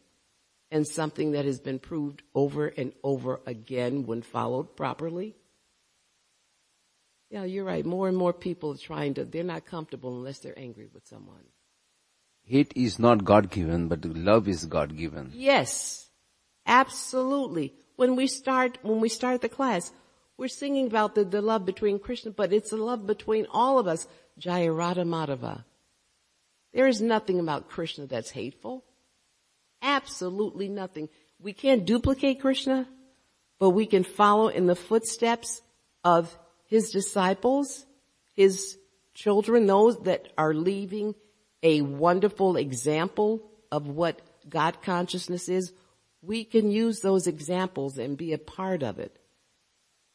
[0.71, 5.35] and something that has been proved over and over again when followed properly.
[7.31, 7.85] Yeah, you're right.
[7.85, 11.45] More and more people are trying to, they're not comfortable unless they're angry with someone.
[12.45, 15.31] Hate is not God given, but love is God given.
[15.35, 16.09] Yes.
[16.67, 17.75] Absolutely.
[17.97, 19.93] When we start, when we start the class,
[20.37, 23.87] we're singing about the, the love between Krishna, but it's the love between all of
[23.87, 24.09] us.
[24.39, 25.65] Jaya Radha Madhava.
[26.73, 28.85] There is nothing about Krishna that's hateful.
[29.82, 31.09] Absolutely nothing.
[31.40, 32.86] We can't duplicate Krishna,
[33.59, 35.62] but we can follow in the footsteps
[36.05, 36.36] of
[36.66, 37.86] his disciples,
[38.36, 38.78] his
[39.15, 41.15] children, those that are leaving
[41.62, 45.73] a wonderful example of what God consciousness is.
[46.23, 49.16] We can use those examples and be a part of it.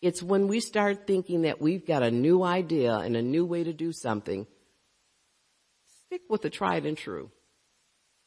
[0.01, 3.63] It's when we start thinking that we've got a new idea and a new way
[3.63, 4.45] to do something,
[6.05, 7.31] stick with the tried and true.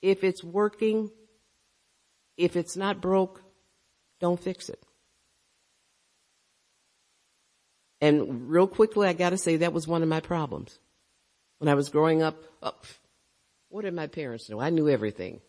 [0.03, 1.11] If it's working,
[2.39, 3.43] if it's not broke,
[4.21, 4.83] don't fix it.
[8.01, 10.79] And real quickly, I gotta say that was one of my problems.
[11.59, 12.75] When I was growing up, oh,
[13.69, 14.61] what did my parents know?
[14.61, 15.41] I knew everything.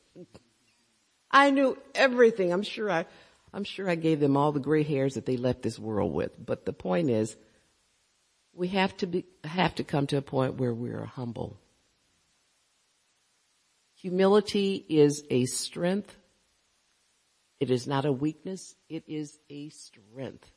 [1.30, 2.52] I knew everything.
[2.52, 3.06] I'm sure I,
[3.54, 6.32] I'm sure I gave them all the gray hairs that they left this world with.
[6.44, 7.38] But the point is,
[8.54, 11.60] we have to be, have to come to a point where we are humble.
[14.02, 16.16] Humility is a strength
[17.60, 20.52] it is not a weakness, it is a strength.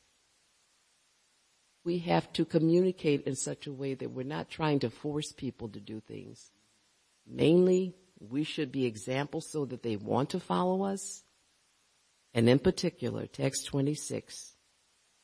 [1.83, 5.67] We have to communicate in such a way that we're not trying to force people
[5.69, 6.51] to do things.
[7.27, 11.23] Mainly, we should be examples so that they want to follow us.
[12.33, 14.53] And in particular, text 26,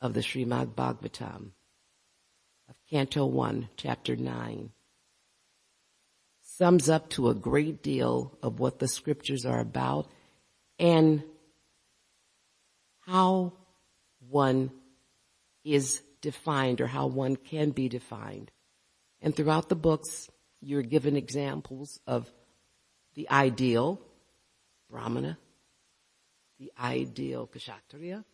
[0.00, 1.50] of the Srimad Bhagavatam
[2.68, 4.70] of Canto 1, Chapter 9
[6.42, 10.08] sums up to a great deal of what the scriptures are about
[10.78, 11.22] and
[13.10, 13.52] how
[14.28, 14.70] one
[15.64, 18.50] is defined or how one can be defined.
[19.20, 20.30] And throughout the books,
[20.60, 22.30] you're given examples of
[23.14, 24.00] the ideal
[24.88, 25.38] Brahmana,
[26.58, 28.24] the ideal Kshatriya,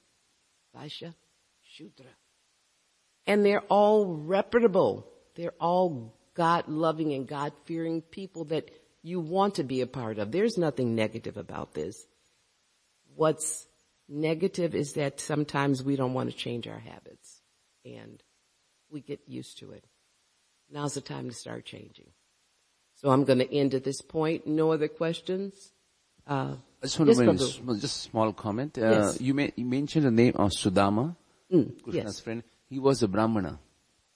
[0.77, 1.15] Vaishya,
[1.63, 2.13] Shudra.
[3.27, 5.07] And they're all reputable.
[5.37, 8.71] They're all God loving and God fearing people that
[9.03, 10.33] you want to be a part of.
[10.33, 12.07] There's nothing negative about this.
[13.15, 13.67] What's
[14.09, 17.43] negative is that sometimes we don't want to change our habits
[17.85, 18.23] and
[18.91, 19.85] we get used to it.
[20.71, 22.11] Now's the time to start changing.
[22.97, 24.47] So I'm going to end at this point.
[24.47, 25.73] No other questions?
[26.27, 28.79] Uh, I just want yes, to make a, just a small comment.
[28.79, 29.21] Uh, yes.
[29.21, 31.15] you, may, you, mentioned the name of Sudama,
[31.53, 32.21] mm, Krishna's yes.
[32.21, 32.43] friend.
[32.69, 33.59] He was a Brahmana.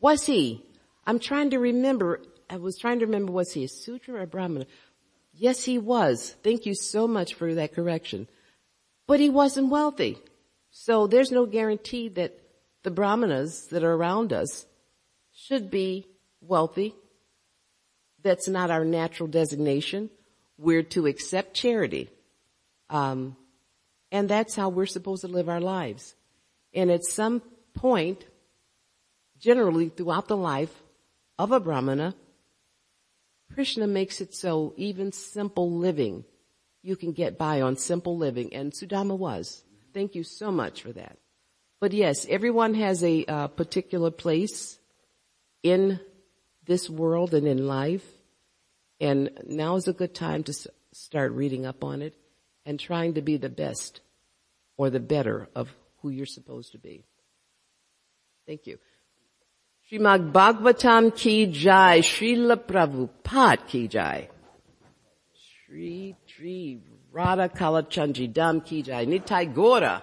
[0.01, 0.65] Was he?
[1.07, 2.21] I'm trying to remember.
[2.49, 4.67] I was trying to remember was he a Shudra or a Brahmana?
[5.33, 6.35] Yes, he was.
[6.43, 8.29] Thank you so much for that correction.
[9.11, 10.19] But he wasn't wealthy.
[10.71, 12.39] So there's no guarantee that
[12.85, 14.67] the Brahmanas that are around us
[15.33, 16.07] should be
[16.41, 16.95] wealthy.
[18.23, 20.11] That's not our natural designation.
[20.57, 22.09] We're to accept charity.
[22.89, 23.37] Um,
[24.13, 26.15] and that's how we're supposed to live our lives.
[26.73, 27.43] And at some
[27.75, 28.25] point,
[29.41, 30.85] generally throughout the life
[31.37, 32.15] of a Brahmana,
[33.53, 36.25] Krishna makes it so even simple living,
[36.83, 38.55] you can get by on simple living.
[38.55, 39.63] And Sudama was.
[39.93, 41.19] Thank you so much for that.
[41.81, 44.79] But yes, everyone has a uh, particular place
[45.63, 46.01] in
[46.67, 48.05] this world and in life.
[49.01, 52.15] And now is a good time to s- start reading up on it
[52.67, 54.01] and trying to be the best
[54.77, 57.05] or the better of who you're supposed to be.
[58.47, 58.79] Thank you.
[59.91, 64.29] Srimad Bhagavatam ki jai, Srila Prabhupada ki jai.
[65.35, 66.81] Shri Shri
[67.13, 70.01] Radha Kalachandji Dham ki jai, Nitai Gora.